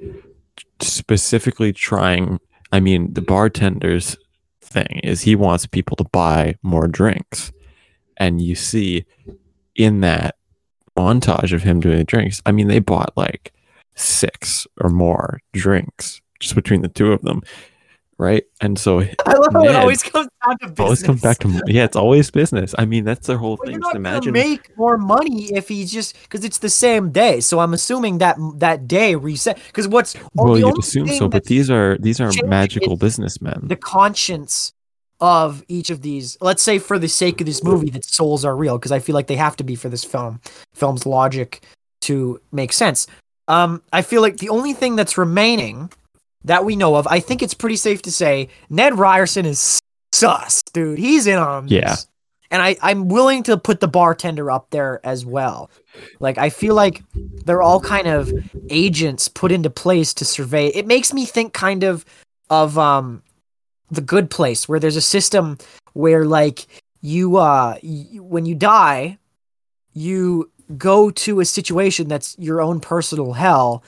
specifically 0.80 1.72
trying. 1.72 2.40
I 2.72 2.80
mean, 2.80 3.14
the 3.14 3.22
bartender's 3.22 4.16
thing 4.60 5.00
is 5.04 5.22
he 5.22 5.36
wants 5.36 5.66
people 5.66 5.96
to 5.96 6.04
buy 6.12 6.56
more 6.62 6.88
drinks. 6.88 7.52
And 8.16 8.40
you 8.40 8.54
see 8.54 9.04
in 9.76 10.00
that 10.00 10.36
montage 10.96 11.52
of 11.52 11.62
him 11.62 11.80
doing 11.80 11.98
the 11.98 12.04
drinks, 12.04 12.42
I 12.46 12.52
mean, 12.52 12.68
they 12.68 12.80
bought 12.80 13.12
like 13.16 13.52
six 13.94 14.66
or 14.80 14.90
more 14.90 15.40
drinks 15.52 16.20
just 16.40 16.54
between 16.54 16.82
the 16.82 16.88
two 16.88 17.12
of 17.12 17.22
them. 17.22 17.42
Right. 18.16 18.44
And 18.60 18.78
so 18.78 19.00
I 19.00 19.32
love 19.34 19.52
how 19.52 19.64
it 19.64 19.74
always 19.74 20.02
comes 20.02 20.28
down 20.46 20.56
to 20.58 20.68
business. 20.68 20.80
always 20.80 21.02
comes 21.02 21.20
back 21.20 21.38
to 21.40 21.62
yeah, 21.66 21.84
it's 21.84 21.96
always 21.96 22.30
business. 22.30 22.72
I 22.78 22.84
mean, 22.84 23.04
that's 23.04 23.26
the 23.26 23.36
whole 23.36 23.58
Well, 23.60 23.72
thing. 23.72 23.80
you're 23.82 23.96
imagine 23.96 24.32
make 24.32 24.76
more 24.78 24.96
money 24.96 25.46
if 25.46 25.66
he 25.66 25.84
just 25.84 26.14
because 26.22 26.44
it's 26.44 26.58
the 26.58 26.70
same 26.70 27.10
day. 27.10 27.40
So 27.40 27.58
I'm 27.58 27.74
assuming 27.74 28.18
that 28.18 28.36
that 28.58 28.86
day 28.86 29.16
reset. 29.16 29.58
Because 29.66 29.88
what's 29.88 30.14
well, 30.34 30.56
you'd 30.56 30.78
assume 30.78 31.08
so, 31.08 31.28
but 31.28 31.44
these 31.46 31.70
are 31.72 31.98
these 31.98 32.20
are 32.20 32.30
magical 32.44 32.96
businessmen. 32.96 33.62
the 33.64 33.76
conscience 33.76 34.72
of 35.20 35.64
each 35.66 35.90
of 35.90 36.02
these. 36.02 36.36
Let's 36.40 36.62
say 36.62 36.78
for 36.78 37.00
the 37.00 37.08
sake 37.08 37.40
of 37.40 37.46
this 37.46 37.64
movie, 37.64 37.90
that 37.90 38.04
souls 38.04 38.44
are 38.44 38.54
real 38.54 38.78
because 38.78 38.92
I 38.92 39.00
feel 39.00 39.14
like 39.14 39.26
they 39.26 39.36
have 39.36 39.56
to 39.56 39.64
be 39.64 39.74
for 39.74 39.88
this 39.88 40.04
film. 40.04 40.40
Film's 40.72 41.04
logic 41.04 41.64
to 42.02 42.40
make 42.52 42.72
sense. 42.72 43.06
Um, 43.48 43.82
I 43.92 44.02
feel 44.02 44.22
like 44.22 44.38
the 44.38 44.48
only 44.48 44.72
thing 44.72 44.96
that's 44.96 45.18
remaining 45.18 45.90
that 46.44 46.64
we 46.64 46.76
know 46.76 46.94
of, 46.96 47.06
I 47.06 47.20
think 47.20 47.42
it's 47.42 47.54
pretty 47.54 47.76
safe 47.76 48.02
to 48.02 48.12
say, 48.12 48.48
Ned 48.70 48.98
Ryerson 48.98 49.46
is 49.46 49.80
sus, 50.12 50.62
dude. 50.72 50.98
He's 50.98 51.26
in 51.26 51.38
on 51.38 51.68
Yeah. 51.68 51.90
this. 51.90 52.06
And 52.50 52.62
I, 52.62 52.76
I'm 52.82 53.08
willing 53.08 53.42
to 53.44 53.56
put 53.56 53.80
the 53.80 53.88
bartender 53.88 54.50
up 54.50 54.70
there 54.70 55.00
as 55.04 55.26
well. 55.26 55.70
Like 56.20 56.38
I 56.38 56.50
feel 56.50 56.74
like 56.74 57.02
they're 57.44 57.62
all 57.62 57.80
kind 57.80 58.06
of 58.06 58.32
agents 58.70 59.26
put 59.28 59.50
into 59.50 59.70
place 59.70 60.14
to 60.14 60.24
survey. 60.24 60.68
It 60.68 60.86
makes 60.86 61.12
me 61.12 61.24
think 61.26 61.52
kind 61.52 61.82
of 61.82 62.04
of 62.50 62.78
um 62.78 63.22
the 63.90 64.00
good 64.02 64.30
place 64.30 64.68
where 64.68 64.78
there's 64.78 64.96
a 64.96 65.00
system 65.00 65.58
where 65.94 66.24
like 66.26 66.66
you 67.00 67.36
uh 67.38 67.76
y- 67.82 68.06
when 68.20 68.44
you 68.46 68.54
die 68.54 69.18
you 69.94 70.50
go 70.78 71.10
to 71.10 71.40
a 71.40 71.44
situation 71.44 72.08
that's 72.08 72.36
your 72.38 72.60
own 72.60 72.80
personal 72.80 73.32
hell 73.32 73.82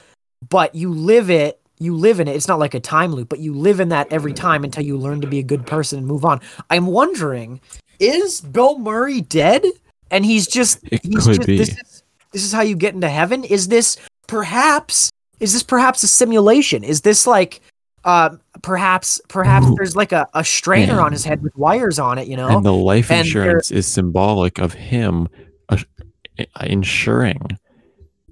but 0.49 0.75
you 0.75 0.91
live 0.93 1.31
it 1.31 1.61
you 1.79 1.95
live 1.95 2.21
in 2.21 2.29
it 2.29 2.37
it's 2.37 2.49
not 2.49 2.59
like 2.59 2.75
a 2.75 2.81
time 2.81 3.13
loop 3.13 3.29
but 3.29 3.39
you 3.39 3.55
live 3.55 3.81
in 3.81 3.89
that 3.89 4.11
every 4.13 4.33
time 4.33 4.65
until 4.65 4.85
you 4.85 4.97
learn 4.97 5.21
to 5.21 5.27
be 5.27 5.39
a 5.39 5.43
good 5.43 5.67
person 5.67 5.99
and 5.99 6.07
move 6.07 6.25
on 6.25 6.41
i'm 6.71 6.87
wondering 6.87 7.61
is 7.99 8.41
bill 8.41 8.79
murray 8.79 9.21
dead 9.21 9.65
and 10.11 10.25
he's 10.25 10.47
just 10.47 10.81
It 10.91 11.01
he's 11.03 11.25
could 11.27 11.35
just 11.37 11.47
be. 11.47 11.59
this 11.59 11.71
is 11.71 12.03
this 12.33 12.45
is 12.45 12.53
how 12.53 12.63
you 12.63 12.77
get 12.77 12.95
into 12.95 13.09
heaven 13.09 13.45
is 13.45 13.69
this 13.69 13.97
perhaps 14.27 15.11
is 15.41 15.53
this 15.53 15.63
perhaps 15.63 16.03
a 16.03 16.09
simulation 16.09 16.85
is 16.85 17.01
this 17.01 17.27
like 17.27 17.61
uh 18.05 18.31
perhaps 18.63 19.21
perhaps 19.29 19.67
Ooh. 19.67 19.75
there's 19.77 19.97
like 19.97 20.13
a, 20.13 20.27
a 20.35 20.45
strainer 20.45 20.97
Man. 20.97 21.05
on 21.05 21.13
his 21.13 21.25
head 21.25 21.43
with 21.43 21.57
wires 21.57 21.99
on 21.99 22.19
it 22.19 22.29
you 22.29 22.37
know 22.37 22.49
and 22.49 22.65
the 22.65 22.73
life 22.73 23.11
And 23.11 23.27
insurance 23.27 23.71
is 23.71 23.87
symbolic 23.87 24.59
of 24.59 24.75
him 24.75 25.29
Uh, 26.39 26.45
insuring 26.67 27.41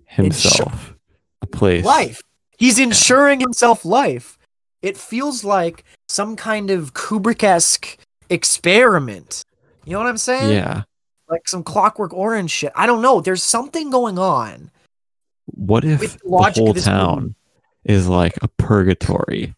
himself 0.07 0.95
a 1.43 1.47
place. 1.47 1.85
life 1.85 2.21
he's 2.59 2.79
insuring 2.79 3.41
himself 3.41 3.85
life 3.85 4.39
it 4.83 4.97
feels 4.97 5.43
like 5.45 5.85
some 6.09 6.37
kind 6.37 6.71
of 6.71 6.93
kubrick-esque 6.95 7.97
experiment 8.31 9.43
you 9.85 9.93
know 9.93 9.99
what 9.99 10.07
i'm 10.09 10.19
saying 10.19 10.53
Yeah. 10.53 10.83
like 11.29 11.49
some 11.49 11.63
clockwork 11.63 12.13
orange 12.15 12.51
shit 12.51 12.73
i 12.77 12.87
don't 12.87 13.03
know 13.03 13.21
there's 13.21 13.43
something 13.43 13.91
going 13.91 14.19
on 14.19 14.71
What 15.47 15.85
if 15.85 16.01
the 16.01 16.07
the 16.19 16.53
whole 16.61 16.75
town 16.75 17.21
movie. 17.23 17.35
is 17.85 18.09
like 18.09 18.39
a 18.43 18.49
purgatory, 18.49 19.55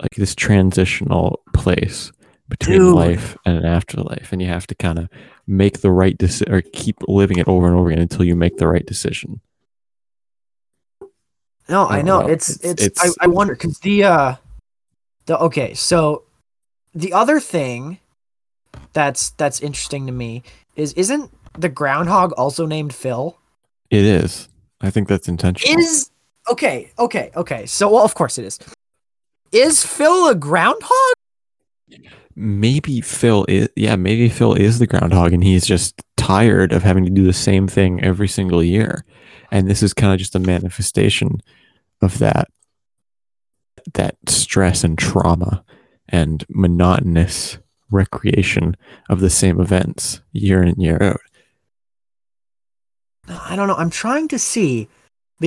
like 0.00 0.12
this 0.16 0.34
transitional 0.34 1.40
place 1.54 2.12
between 2.48 2.78
Dude. 2.78 2.94
life 2.94 3.36
and 3.44 3.58
an 3.58 3.64
afterlife, 3.64 4.32
and 4.32 4.40
you 4.42 4.48
have 4.48 4.66
to 4.68 4.74
kind 4.76 4.98
of 5.00 5.08
make 5.50 5.80
the 5.80 5.90
right 5.90 6.16
decision 6.16 6.52
or 6.54 6.62
keep 6.62 6.96
living 7.08 7.38
it 7.38 7.48
over 7.48 7.66
and 7.66 7.76
over 7.76 7.90
again 7.90 8.00
until 8.02 8.24
you 8.24 8.36
make 8.36 8.56
the 8.58 8.68
right 8.68 8.86
decision. 8.86 9.40
No, 11.68 11.84
I 11.86 11.98
I 11.98 12.02
know. 12.02 12.20
know. 12.22 12.26
It's 12.28 12.50
It's- 12.64 12.86
it's, 12.86 13.18
I, 13.20 13.24
I 13.24 13.26
wonder 13.28 13.54
because 13.54 13.78
the 13.80 14.04
uh 14.04 14.34
the 15.26 15.38
okay, 15.38 15.74
so 15.74 16.24
the 16.94 17.12
other 17.12 17.38
thing 17.40 17.98
that's 18.92 19.30
that's 19.30 19.60
interesting 19.60 20.06
to 20.06 20.12
me 20.12 20.42
is 20.76 20.92
isn't 20.94 21.30
the 21.58 21.68
groundhog 21.68 22.32
also 22.32 22.66
named 22.66 22.94
Phil? 22.94 23.38
It 23.90 24.04
is. 24.04 24.48
I 24.80 24.90
think 24.90 25.08
that's 25.08 25.28
intentional. 25.28 25.78
Is 25.78 26.10
okay, 26.50 26.90
okay, 26.98 27.30
okay. 27.36 27.66
So 27.66 27.90
well, 27.90 28.04
of 28.04 28.14
course 28.14 28.38
it 28.38 28.44
is. 28.44 28.58
Is 29.52 29.84
Phil 29.84 30.28
a 30.28 30.34
groundhog? 30.34 31.14
Maybe 32.36 33.00
Phil 33.00 33.44
is 33.48 33.68
yeah, 33.76 33.96
maybe 33.96 34.28
Phil 34.28 34.54
is 34.54 34.78
the 34.78 34.86
groundhog 34.86 35.32
and 35.32 35.42
he's 35.44 35.66
just 35.66 36.02
tired 36.16 36.72
of 36.72 36.82
having 36.82 37.04
to 37.04 37.10
do 37.10 37.24
the 37.24 37.32
same 37.32 37.66
thing 37.66 38.02
every 38.02 38.28
single 38.28 38.62
year. 38.62 39.04
And 39.50 39.68
this 39.68 39.82
is 39.82 39.92
kind 39.92 40.12
of 40.12 40.18
just 40.18 40.34
a 40.34 40.38
manifestation 40.38 41.40
of 42.02 42.18
that 42.18 42.48
that 43.94 44.16
stress 44.28 44.84
and 44.84 44.98
trauma 44.98 45.64
and 46.08 46.44
monotonous 46.48 47.58
recreation 47.90 48.76
of 49.08 49.20
the 49.20 49.30
same 49.30 49.60
events 49.60 50.20
year 50.32 50.62
in 50.62 50.80
year 50.80 50.98
out. 51.02 51.20
I 53.28 53.56
don't 53.56 53.68
know. 53.68 53.76
I'm 53.76 53.90
trying 53.90 54.28
to 54.28 54.38
see 54.38 54.88
be- 55.38 55.46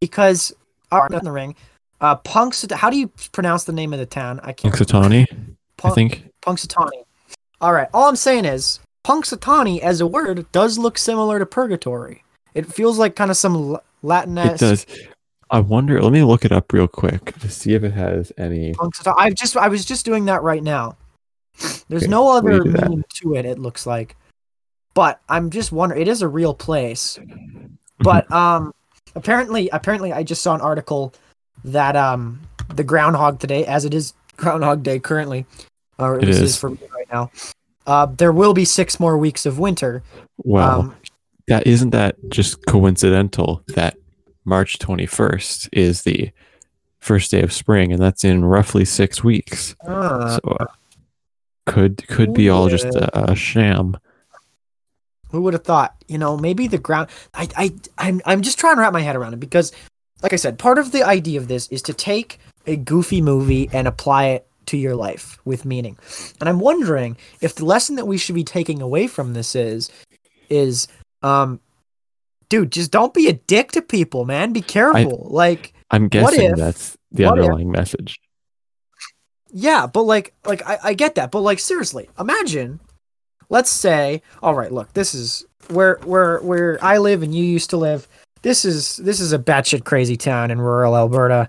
because 0.00 0.52
uh, 0.90 1.06
in 1.10 1.24
the 1.24 1.32
ring, 1.32 1.54
uh, 2.00 2.16
Punks. 2.16 2.66
How 2.72 2.90
do 2.90 2.96
you 2.98 3.10
pronounce 3.32 3.64
the 3.64 3.72
name 3.72 3.92
of 3.92 3.98
the 3.98 4.06
town? 4.06 4.40
I 4.42 4.52
can't. 4.52 4.74
Punxsutawney, 4.74 5.26
I 5.30 5.36
Punk- 5.76 5.94
think. 5.94 6.28
Punxsutawney. 6.42 7.04
All 7.60 7.72
right. 7.72 7.88
All 7.94 8.08
I'm 8.08 8.16
saying 8.16 8.44
is 8.44 8.80
Punxsutawney 9.04 9.80
as 9.80 10.00
a 10.00 10.06
word 10.06 10.46
does 10.52 10.78
look 10.78 10.98
similar 10.98 11.38
to 11.38 11.46
purgatory. 11.46 12.22
It 12.54 12.66
feels 12.66 12.98
like 12.98 13.16
kind 13.16 13.30
of 13.30 13.36
some 13.36 13.78
Latin. 14.02 14.38
It 14.38 14.58
does. 14.58 14.86
I 15.50 15.60
wonder. 15.60 16.02
Let 16.02 16.12
me 16.12 16.22
look 16.22 16.44
it 16.44 16.52
up 16.52 16.72
real 16.72 16.88
quick 16.88 17.38
to 17.38 17.48
see 17.48 17.74
if 17.74 17.84
it 17.84 17.92
has 17.92 18.32
any. 18.36 18.74
I've 19.16 19.34
just 19.34 19.56
I 19.56 19.68
was 19.68 19.84
just 19.84 20.04
doing 20.04 20.24
that 20.26 20.42
right 20.42 20.62
now. 20.62 20.96
There's 21.88 22.02
Okay, 22.02 22.10
no 22.10 22.28
other 22.30 22.64
meaning 22.64 23.04
to 23.20 23.34
it. 23.36 23.44
It 23.46 23.58
looks 23.58 23.86
like, 23.86 24.16
but 24.94 25.20
I'm 25.28 25.50
just 25.50 25.72
wondering. 25.72 26.02
It 26.02 26.08
is 26.08 26.20
a 26.22 26.28
real 26.28 26.52
place, 26.52 27.18
but 28.00 28.30
um, 28.30 28.74
apparently, 29.14 29.68
apparently, 29.70 30.12
I 30.12 30.22
just 30.22 30.42
saw 30.42 30.54
an 30.54 30.60
article 30.60 31.14
that 31.66 31.96
um, 31.96 32.40
the 32.74 32.84
groundhog 32.84 33.38
today, 33.40 33.64
as 33.66 33.84
it 33.84 33.92
is 33.94 34.14
Groundhog 34.36 34.82
Day 34.82 34.98
currently, 34.98 35.46
or 35.98 36.18
It 36.18 36.26
least 36.26 36.40
is. 36.40 36.56
for 36.56 36.70
me 36.70 36.78
right 36.94 37.08
now. 37.12 37.30
Uh, 37.86 38.06
there 38.06 38.32
will 38.32 38.52
be 38.52 38.64
six 38.64 38.98
more 38.98 39.16
weeks 39.16 39.46
of 39.46 39.58
winter. 39.58 40.02
Well, 40.38 40.80
um, 40.80 40.96
that 41.48 41.66
isn't 41.66 41.90
that 41.90 42.16
just 42.28 42.66
coincidental 42.66 43.62
that 43.68 43.96
March 44.44 44.78
21st 44.78 45.68
is 45.72 46.02
the 46.02 46.30
first 46.98 47.30
day 47.30 47.42
of 47.42 47.52
spring, 47.52 47.92
and 47.92 48.02
that's 48.02 48.24
in 48.24 48.44
roughly 48.44 48.84
six 48.84 49.22
weeks. 49.22 49.76
uh, 49.86 50.38
so 50.38 50.56
uh, 50.60 50.66
could 51.66 52.06
could 52.08 52.32
be 52.34 52.48
all 52.48 52.68
just 52.68 52.86
a, 52.86 53.30
a 53.30 53.36
sham. 53.36 53.96
Who 55.30 55.42
would 55.42 55.54
have 55.54 55.64
thought? 55.64 55.94
You 56.08 56.18
know, 56.18 56.36
maybe 56.36 56.66
the 56.66 56.78
ground. 56.78 57.08
I, 57.34 57.48
I, 57.56 57.74
I'm, 57.98 58.22
I'm 58.24 58.42
just 58.42 58.58
trying 58.58 58.76
to 58.76 58.80
wrap 58.80 58.92
my 58.92 59.00
head 59.00 59.16
around 59.16 59.34
it 59.34 59.40
because, 59.40 59.72
like 60.22 60.32
I 60.32 60.36
said, 60.36 60.58
part 60.58 60.78
of 60.78 60.92
the 60.92 61.02
idea 61.02 61.38
of 61.38 61.48
this 61.48 61.68
is 61.68 61.82
to 61.82 61.92
take 61.94 62.38
a 62.66 62.76
goofy 62.76 63.20
movie 63.20 63.68
and 63.72 63.86
apply 63.86 64.26
it 64.26 64.46
to 64.66 64.76
your 64.76 64.96
life 64.96 65.38
with 65.44 65.64
meaning. 65.64 65.96
And 66.40 66.48
I'm 66.48 66.58
wondering 66.58 67.16
if 67.40 67.54
the 67.54 67.64
lesson 67.64 67.96
that 67.96 68.06
we 68.06 68.18
should 68.18 68.34
be 68.34 68.44
taking 68.44 68.82
away 68.82 69.06
from 69.06 69.34
this 69.34 69.54
is, 69.54 69.90
is, 70.48 70.88
um, 71.22 71.60
dude, 72.48 72.72
just 72.72 72.90
don't 72.90 73.14
be 73.14 73.28
a 73.28 73.34
dick 73.34 73.72
to 73.72 73.82
people, 73.82 74.24
man. 74.24 74.52
Be 74.52 74.62
careful. 74.62 75.28
like, 75.30 75.72
I'm 75.90 76.08
guessing 76.08 76.50
if- 76.50 76.56
that's 76.56 76.96
the 77.12 77.24
what 77.26 77.38
if- 77.38 77.44
underlying 77.44 77.70
message. 77.70 78.18
Yeah, 79.52 79.86
but 79.86 80.02
like, 80.02 80.34
like 80.44 80.66
I, 80.66 80.78
I 80.82 80.94
get 80.94 81.14
that, 81.14 81.30
but 81.30 81.40
like, 81.40 81.60
seriously, 81.60 82.10
imagine, 82.18 82.80
let's 83.48 83.70
say, 83.70 84.20
all 84.42 84.54
right, 84.54 84.72
look, 84.72 84.92
this 84.92 85.14
is 85.14 85.46
where 85.68 85.98
where 86.04 86.40
where 86.40 86.78
I 86.82 86.98
live 86.98 87.22
and 87.22 87.34
you 87.34 87.44
used 87.44 87.70
to 87.70 87.76
live. 87.76 88.08
This 88.46 88.64
is 88.64 88.98
this 88.98 89.18
is 89.18 89.32
a 89.32 89.40
batshit 89.40 89.84
crazy 89.84 90.16
town 90.16 90.52
in 90.52 90.60
rural 90.60 90.96
Alberta. 90.96 91.48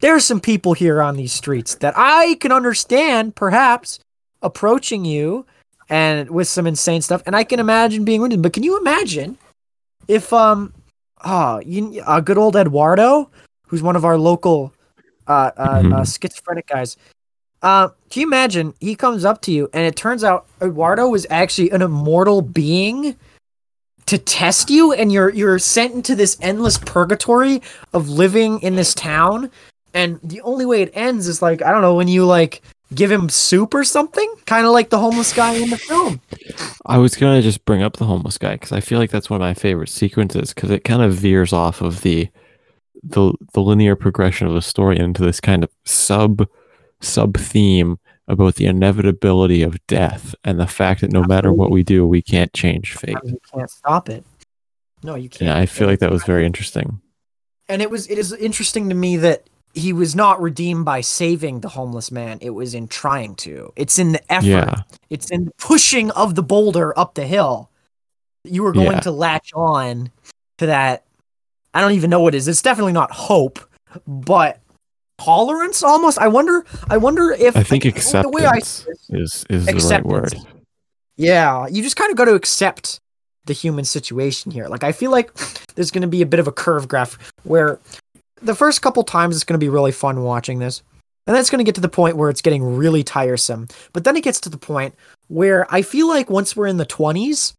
There's 0.00 0.24
some 0.24 0.40
people 0.40 0.72
here 0.72 1.02
on 1.02 1.14
these 1.14 1.30
streets 1.30 1.74
that 1.76 1.92
I 1.94 2.36
can 2.40 2.52
understand, 2.52 3.36
perhaps, 3.36 3.98
approaching 4.40 5.04
you 5.04 5.44
and 5.90 6.30
with 6.30 6.48
some 6.48 6.66
insane 6.66 7.02
stuff, 7.02 7.22
and 7.26 7.36
I 7.36 7.44
can 7.44 7.60
imagine 7.60 8.06
being 8.06 8.22
wounded. 8.22 8.40
But 8.40 8.54
can 8.54 8.62
you 8.62 8.78
imagine 8.78 9.36
if 10.06 10.32
um, 10.32 10.72
oh, 11.22 11.60
you, 11.66 12.02
uh, 12.06 12.20
good 12.20 12.38
old 12.38 12.56
Eduardo, 12.56 13.28
who's 13.66 13.82
one 13.82 13.94
of 13.96 14.06
our 14.06 14.16
local 14.16 14.72
uh, 15.26 15.50
uh, 15.54 15.82
Mhm. 15.82 15.94
uh 15.94 16.04
schizophrenic 16.06 16.66
guys. 16.66 16.96
Uh, 17.60 17.88
can 18.08 18.20
you 18.22 18.26
imagine 18.26 18.72
he 18.80 18.94
comes 18.94 19.26
up 19.26 19.42
to 19.42 19.52
you 19.52 19.68
and 19.74 19.84
it 19.84 19.96
turns 19.96 20.24
out 20.24 20.46
Eduardo 20.62 21.08
was 21.08 21.26
actually 21.28 21.68
an 21.72 21.82
immortal 21.82 22.40
being 22.40 23.16
to 24.08 24.16
test 24.18 24.70
you 24.70 24.92
and 24.92 25.12
you're 25.12 25.30
you're 25.30 25.58
sent 25.58 25.94
into 25.94 26.14
this 26.14 26.38
endless 26.40 26.78
purgatory 26.78 27.60
of 27.92 28.08
living 28.08 28.60
in 28.62 28.74
this 28.74 28.94
town 28.94 29.50
and 29.92 30.18
the 30.22 30.40
only 30.40 30.64
way 30.64 30.80
it 30.80 30.90
ends 30.94 31.28
is 31.28 31.42
like 31.42 31.62
I 31.62 31.70
don't 31.70 31.82
know 31.82 31.94
when 31.94 32.08
you 32.08 32.24
like 32.24 32.62
give 32.94 33.10
him 33.10 33.28
soup 33.28 33.74
or 33.74 33.84
something? 33.84 34.32
Kind 34.46 34.64
of 34.64 34.72
like 34.72 34.88
the 34.88 34.98
homeless 34.98 35.32
guy 35.34 35.54
in 35.54 35.68
the 35.68 35.76
film. 35.76 36.20
I 36.86 36.96
was 36.96 37.16
gonna 37.16 37.42
just 37.42 37.64
bring 37.64 37.82
up 37.82 37.98
the 37.98 38.06
homeless 38.06 38.38
guy 38.38 38.52
because 38.52 38.72
I 38.72 38.80
feel 38.80 38.98
like 38.98 39.10
that's 39.10 39.28
one 39.28 39.40
of 39.40 39.46
my 39.46 39.54
favorite 39.54 39.90
sequences 39.90 40.54
because 40.54 40.70
it 40.70 40.84
kind 40.84 41.02
of 41.02 41.12
veers 41.14 41.52
off 41.52 41.82
of 41.82 42.00
the 42.02 42.28
the 43.02 43.32
the 43.52 43.60
linear 43.60 43.94
progression 43.94 44.46
of 44.46 44.54
the 44.54 44.62
story 44.62 44.98
into 44.98 45.22
this 45.22 45.40
kind 45.40 45.62
of 45.62 45.70
sub 45.84 46.48
sub 47.00 47.36
theme 47.36 47.98
about 48.28 48.56
the 48.56 48.66
inevitability 48.66 49.62
of 49.62 49.84
death 49.86 50.34
and 50.44 50.60
the 50.60 50.66
fact 50.66 51.00
that 51.00 51.12
no 51.12 51.24
matter 51.24 51.52
what 51.52 51.70
we 51.70 51.82
do, 51.82 52.06
we 52.06 52.22
can't 52.22 52.52
change 52.52 52.94
fate. 52.94 53.16
You 53.24 53.38
can't 53.52 53.70
stop 53.70 54.08
it. 54.08 54.24
No 55.02 55.14
you 55.14 55.28
can't. 55.28 55.42
Yeah, 55.48 55.56
I 55.58 55.66
feel 55.66 55.88
like 55.88 56.00
that 56.00 56.10
was 56.10 56.24
very 56.24 56.44
interesting. 56.46 57.00
and 57.68 57.80
it 57.82 57.90
was 57.90 58.08
it 58.10 58.18
is 58.18 58.32
interesting 58.32 58.88
to 58.88 58.94
me 58.94 59.16
that 59.18 59.48
he 59.74 59.92
was 59.92 60.14
not 60.16 60.40
redeemed 60.40 60.84
by 60.84 61.00
saving 61.00 61.60
the 61.60 61.68
homeless 61.68 62.10
man. 62.10 62.38
It 62.40 62.50
was 62.50 62.74
in 62.74 62.88
trying 62.88 63.34
to. 63.36 63.72
It's 63.76 63.98
in 63.98 64.12
the 64.12 64.32
effort. 64.32 64.46
Yeah, 64.46 64.82
it's 65.10 65.30
in 65.30 65.44
the 65.46 65.52
pushing 65.58 66.10
of 66.12 66.34
the 66.34 66.42
boulder 66.42 66.98
up 66.98 67.14
the 67.14 67.26
hill. 67.26 67.70
You 68.44 68.62
were 68.62 68.72
going 68.72 68.92
Yeah. 68.92 69.00
to 69.00 69.10
latch 69.10 69.52
on 69.54 70.10
to 70.58 70.66
that. 70.66 71.04
I 71.74 71.80
don't 71.80 71.92
even 71.92 72.10
know 72.10 72.20
what 72.20 72.34
it 72.34 72.38
is. 72.38 72.48
It's 72.48 72.62
definitely 72.62 72.92
not 72.94 73.10
hope 73.12 73.60
but 74.06 74.60
tolerance 75.18 75.82
almost 75.82 76.18
i 76.18 76.28
wonder 76.28 76.64
i 76.90 76.96
wonder 76.96 77.32
if 77.32 77.56
I 77.56 77.62
think 77.62 77.82
the 77.82 77.88
acceptance 77.88 78.34
way 78.34 78.46
I 78.46 78.58
is 78.58 79.44
is 79.50 79.66
the 79.66 79.74
right 79.74 80.04
word. 80.04 80.34
yeah, 81.16 81.66
you 81.66 81.82
just 81.82 81.96
kind 81.96 82.10
of 82.10 82.16
got 82.16 82.26
to 82.26 82.34
accept 82.34 83.00
the 83.46 83.52
human 83.52 83.84
situation 83.84 84.52
here. 84.52 84.68
Like 84.68 84.84
I 84.84 84.92
feel 84.92 85.10
like 85.10 85.34
there's 85.74 85.90
going 85.90 86.02
to 86.02 86.08
be 86.08 86.22
a 86.22 86.26
bit 86.26 86.38
of 86.38 86.46
a 86.46 86.52
curve 86.52 86.86
graph 86.86 87.18
where 87.42 87.80
the 88.40 88.54
first 88.54 88.82
couple 88.82 89.02
times 89.02 89.34
it's 89.34 89.44
going 89.44 89.58
to 89.58 89.64
be 89.64 89.68
really 89.70 89.90
fun 89.90 90.22
watching 90.22 90.60
this. 90.60 90.82
And 91.26 91.34
then 91.34 91.40
it's 91.40 91.50
going 91.50 91.58
to 91.58 91.64
get 91.64 91.74
to 91.74 91.80
the 91.80 91.88
point 91.88 92.16
where 92.16 92.30
it's 92.30 92.40
getting 92.40 92.62
really 92.62 93.02
tiresome. 93.02 93.68
But 93.92 94.04
then 94.04 94.16
it 94.16 94.22
gets 94.22 94.40
to 94.40 94.48
the 94.48 94.56
point 94.58 94.94
where 95.26 95.66
I 95.74 95.82
feel 95.82 96.08
like 96.08 96.30
once 96.30 96.54
we're 96.54 96.68
in 96.68 96.76
the 96.76 96.86
20s, 96.86 97.52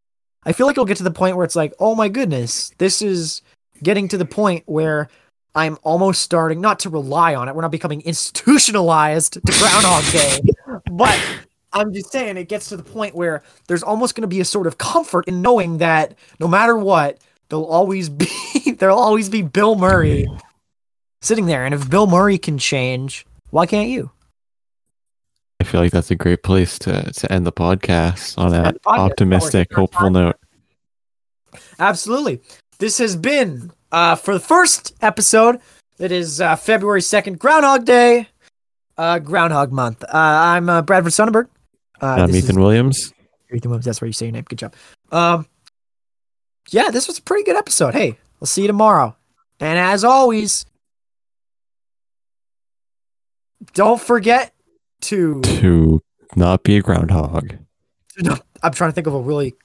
I 0.44 0.54
feel 0.54 0.66
like 0.66 0.76
it'll 0.76 0.86
get 0.86 0.98
to 0.98 1.04
the 1.04 1.12
point 1.12 1.36
where 1.36 1.46
it's 1.46 1.56
like, 1.56 1.74
"Oh 1.80 1.94
my 1.96 2.08
goodness, 2.08 2.72
this 2.78 3.02
is 3.02 3.42
getting 3.84 4.08
to 4.08 4.18
the 4.18 4.26
point 4.26 4.64
where 4.68 5.10
I'm 5.56 5.78
almost 5.84 6.22
starting 6.22 6.62
not 6.62 6.80
to 6.80 6.90
rely 6.90 7.36
on 7.36 7.50
it. 7.50 7.56
We're 7.56 7.62
not 7.62 7.72
becoming 7.72 8.02
institutionalized 8.02 9.34
to 9.34 9.42
Groundhog 9.42 10.04
Day, 10.12 10.40
but 10.92 11.20
I'm 11.74 11.94
just 11.94 12.12
saying 12.12 12.38
it 12.38 12.50
gets 12.50 12.70
to 12.70 12.78
the 12.78 12.84
point 12.84 13.16
where 13.16 13.44
there's 13.68 13.84
almost 13.84 14.16
going 14.16 14.22
to 14.22 14.28
be 14.28 14.40
a 14.42 14.46
sort 14.46 14.68
of 14.68 14.78
comfort 14.78 15.28
in 15.28 15.42
knowing 15.42 15.80
that 15.80 16.16
no 16.40 16.48
matter 16.48 16.78
what, 16.78 17.20
there'll 17.50 17.66
always 17.66 18.10
be 18.10 18.28
there'll 18.78 19.00
always 19.00 19.30
be 19.30 19.42
Bill 19.42 19.76
Murray 19.76 20.28
sitting 21.22 21.48
there, 21.48 21.66
and 21.66 21.74
if 21.74 21.90
Bill 21.90 22.08
Murray 22.08 22.38
can 22.38 22.58
change, 22.58 23.26
why 23.50 23.66
can't 23.66 23.90
you? 23.90 24.12
I 25.60 25.66
feel 25.66 25.82
like 25.82 25.92
that's 25.92 26.12
a 26.12 26.16
great 26.16 26.44
place 26.44 26.80
to 26.80 27.12
to 27.12 27.32
end 27.32 27.46
the 27.46 27.52
podcast 27.52 28.38
on 28.38 28.54
End 28.54 28.66
that 28.66 28.84
podcast. 28.84 28.98
optimistic, 28.98 29.74
hopeful 29.74 30.10
note. 30.10 30.38
Absolutely. 31.80 32.42
This 32.78 32.98
has 33.00 33.16
been 33.16 33.72
uh, 33.92 34.16
for 34.16 34.34
the 34.34 34.40
first 34.40 34.94
episode. 35.02 35.60
It 35.98 36.12
is 36.12 36.40
uh, 36.40 36.56
February 36.56 37.02
second, 37.02 37.40
Groundhog 37.40 37.86
Day, 37.86 38.28
uh, 38.98 39.20
Groundhog 39.20 39.72
Month. 39.72 40.04
Uh, 40.04 40.08
I'm 40.14 40.70
uh, 40.70 40.82
Bradford 40.82 41.14
Sonnenberg. 41.14 41.48
Uh, 42.02 42.06
I'm 42.06 42.30
Ethan 42.36 42.52
is- 42.52 42.58
Williams. 42.58 43.14
Ethan 43.54 43.70
Williams. 43.72 43.86
That's 43.86 44.00
where 44.00 44.08
you 44.08 44.14
say 44.14 44.28
your 44.28 44.34
name. 44.34 44.46
Good 44.48 44.60
job. 44.60 44.76
Um, 45.12 45.48
yeah, 46.70 46.92
this 46.92 47.08
was 47.08 47.18
a 47.18 47.22
pretty 47.22 47.44
good 47.44 47.56
episode. 47.58 47.94
Hey, 47.96 48.18
we'll 48.40 48.46
see 48.48 48.62
you 48.62 48.68
tomorrow. 48.68 49.16
And 49.60 49.78
as 49.80 50.04
always, 50.04 50.66
don't 53.74 54.00
forget 54.00 54.54
to. 55.02 55.42
To 55.42 56.02
not 56.36 56.64
be 56.64 56.78
a 56.78 56.82
groundhog. 56.82 57.54
I'm 58.64 58.72
trying 58.74 58.92
to 58.92 58.94
think 58.94 59.08
of 59.08 59.14
a 59.16 59.20
really. 59.20 59.56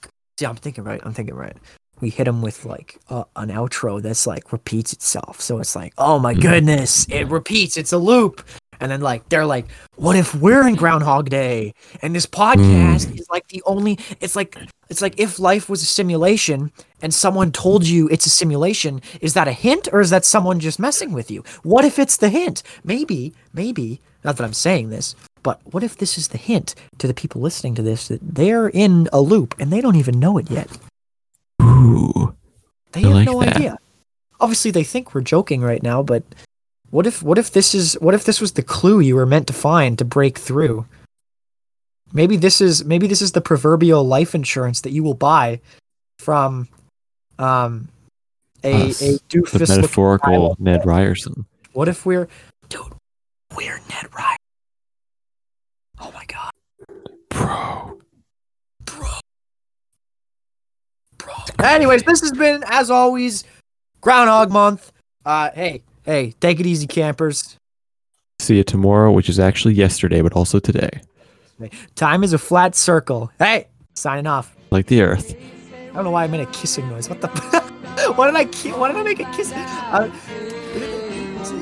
Yeah, 0.41 0.49
I'm 0.49 0.57
thinking 0.57 0.83
right. 0.85 1.01
I'm 1.05 1.13
thinking 1.13 1.35
right. 1.35 1.57
We 2.01 2.11
hit 2.11 2.25
them 2.25 2.43
with 2.43 2.65
like 2.65 2.99
uh, 3.09 3.25
an 3.37 3.49
outro 3.51 4.03
that's 4.03 4.27
like 4.27 4.53
repeats 4.53 4.93
itself. 4.93 5.41
So 5.41 5.59
it's 5.59 5.77
like, 5.77 5.93
oh 5.99 6.19
my 6.19 6.35
goodness, 6.35 7.07
it 7.09 7.29
repeats. 7.29 7.77
It's 7.77 7.93
a 7.93 7.99
loop. 7.99 8.45
And 8.81 8.91
then 8.91 9.01
like 9.01 9.29
they're 9.29 9.47
like, 9.47 9.67
what 9.97 10.17
if 10.17 10.35
we're 10.35 10.67
in 10.67 10.75
Groundhog 10.75 11.31
Day 11.31 11.73
and 12.03 12.15
this 12.15 12.27
podcast 12.27 13.19
is 13.19 13.29
like 13.31 13.47
the 13.49 13.63
only? 13.65 13.99
It's 14.21 14.37
like 14.37 14.59
it's 14.89 15.01
like 15.01 15.19
if 15.19 15.39
life 15.39 15.69
was 15.69 15.83
a 15.83 15.87
simulation 15.87 16.73
and 17.01 17.15
someone 17.15 17.53
told 17.53 17.87
you 17.87 18.09
it's 18.09 18.27
a 18.27 18.31
simulation. 18.31 19.01
Is 19.21 19.35
that 19.35 19.49
a 19.49 19.53
hint 19.53 19.89
or 19.93 20.01
is 20.01 20.11
that 20.11 20.25
someone 20.25 20.61
just 20.61 20.79
messing 20.79 21.13
with 21.13 21.31
you? 21.31 21.45
What 21.63 21.85
if 21.85 21.99
it's 21.99 22.17
the 22.17 22.29
hint? 22.29 22.63
Maybe, 22.83 23.33
maybe. 23.53 24.01
Not 24.25 24.37
that 24.39 24.45
I'm 24.45 24.55
saying 24.55 24.91
this, 24.91 25.15
but 25.43 25.61
what 25.73 25.83
if 25.83 25.99
this 25.99 26.17
is 26.17 26.29
the 26.29 26.39
hint 26.39 26.75
to 26.99 27.07
the 27.07 27.15
people 27.15 27.41
listening 27.43 27.75
to 27.77 27.83
this 27.83 28.09
that 28.09 28.21
they're 28.23 28.69
in 28.69 29.09
a 29.13 29.21
loop 29.21 29.55
and 29.59 29.71
they 29.71 29.81
don't 29.81 29.97
even 29.97 30.19
know 30.19 30.39
it 30.39 30.51
yet? 30.51 30.69
Ooh. 31.85 32.35
They 32.93 33.01
I 33.01 33.07
have 33.07 33.15
like 33.15 33.27
no 33.27 33.41
that. 33.41 33.57
idea. 33.57 33.79
Obviously, 34.41 34.71
they 34.71 34.85
think 34.85 35.15
we're 35.15 35.21
joking 35.21 35.61
right 35.63 35.83
now, 35.83 36.03
but 36.03 36.23
what 36.91 37.07
if 37.07 37.23
what 37.23 37.39
if 37.39 37.51
this 37.53 37.75
is 37.75 37.95
what 37.95 38.15
if 38.15 38.25
this 38.25 38.41
was 38.41 38.53
the 38.53 38.63
clue 38.63 39.01
you 39.01 39.17
were 39.17 39.27
meant 39.27 39.47
to 39.49 39.53
find 39.53 39.99
to 39.99 40.05
break 40.05 40.39
through? 40.39 40.87
Maybe 42.13 42.37
this 42.37 42.61
is 42.61 42.85
maybe 42.85 43.07
this 43.07 43.21
is 43.21 43.33
the 43.33 43.41
proverbial 43.41 44.05
life 44.07 44.35
insurance 44.35 44.81
that 44.83 44.93
you 44.93 45.03
will 45.03 45.15
buy 45.15 45.61
from 46.19 46.69
um 47.39 47.89
a 48.63 48.91
Us, 48.91 49.03
a 49.03 49.19
doofus 49.29 49.69
metaphorical. 49.69 50.57
Ned 50.59 50.87
Ryerson. 50.87 51.47
What 51.73 51.89
if 51.89 52.07
we're 52.07 52.29
dude? 52.69 52.93
We're 53.57 53.81
Ned 53.91 54.15
Ryerson? 54.15 54.37
Oh 56.01 56.13
my 56.15 56.25
god, 56.27 56.53
bro, 57.31 57.99
bro. 61.19 61.35
Anyways, 61.63 62.03
this 62.03 62.21
has 62.21 62.33
been 62.33 62.63
as 62.67 62.91
always 62.91 63.45
Groundhog 64.01 64.51
Month. 64.51 64.93
Uh, 65.25 65.51
hey, 65.55 65.83
hey, 66.05 66.35
take 66.41 66.61
it 66.61 66.67
easy, 66.67 66.87
campers. 66.87 67.57
See 68.41 68.57
you 68.57 68.65
tomorrow, 68.65 69.11
which 69.13 69.29
is 69.29 69.39
actually 69.39 69.75
yesterday, 69.75 70.21
but 70.21 70.33
also 70.35 70.59
today. 70.59 71.01
Time 71.95 72.25
is 72.25 72.33
a 72.33 72.39
flat 72.39 72.75
circle. 72.75 73.31
Hey, 73.39 73.69
signing 73.95 74.27
off. 74.27 74.55
Like 74.71 74.87
the 74.87 75.03
earth. 75.03 75.35
I 75.91 75.95
don't 75.95 76.05
know 76.05 76.11
why 76.11 76.25
I 76.25 76.27
made 76.27 76.41
a 76.41 76.47
kissing 76.47 76.89
noise. 76.89 77.09
What 77.09 77.21
the? 77.21 77.29
why 78.17 78.27
did 78.27 78.35
I? 78.37 78.45
ki- 78.47 78.73
Why 78.73 78.89
did 78.89 78.97
I 78.97 79.03
make 79.05 79.21
a 79.21 79.25
kiss? 79.33 79.53
Uh, 79.53 80.11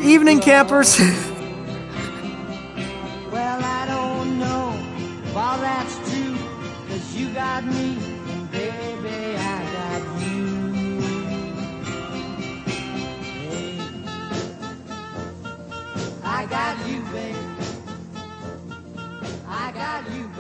evening, 0.03 0.41
campers. 0.41 0.99
Well, 3.31 3.61
I 3.65 3.87
don't 3.87 4.39
know 4.39 4.75
if 5.25 5.35
all 5.35 5.57
that's 5.59 5.97
true, 6.11 6.37
cause 6.87 7.15
you 7.17 7.31
got 7.33 7.65
me, 7.65 7.73
and 7.73 8.01
baby, 8.01 8.02
I 16.53 16.75
got 16.75 16.87
you, 16.87 17.01
babe. 17.05 17.37
I 19.49 19.73
got 19.73 20.11
you. 20.15 20.32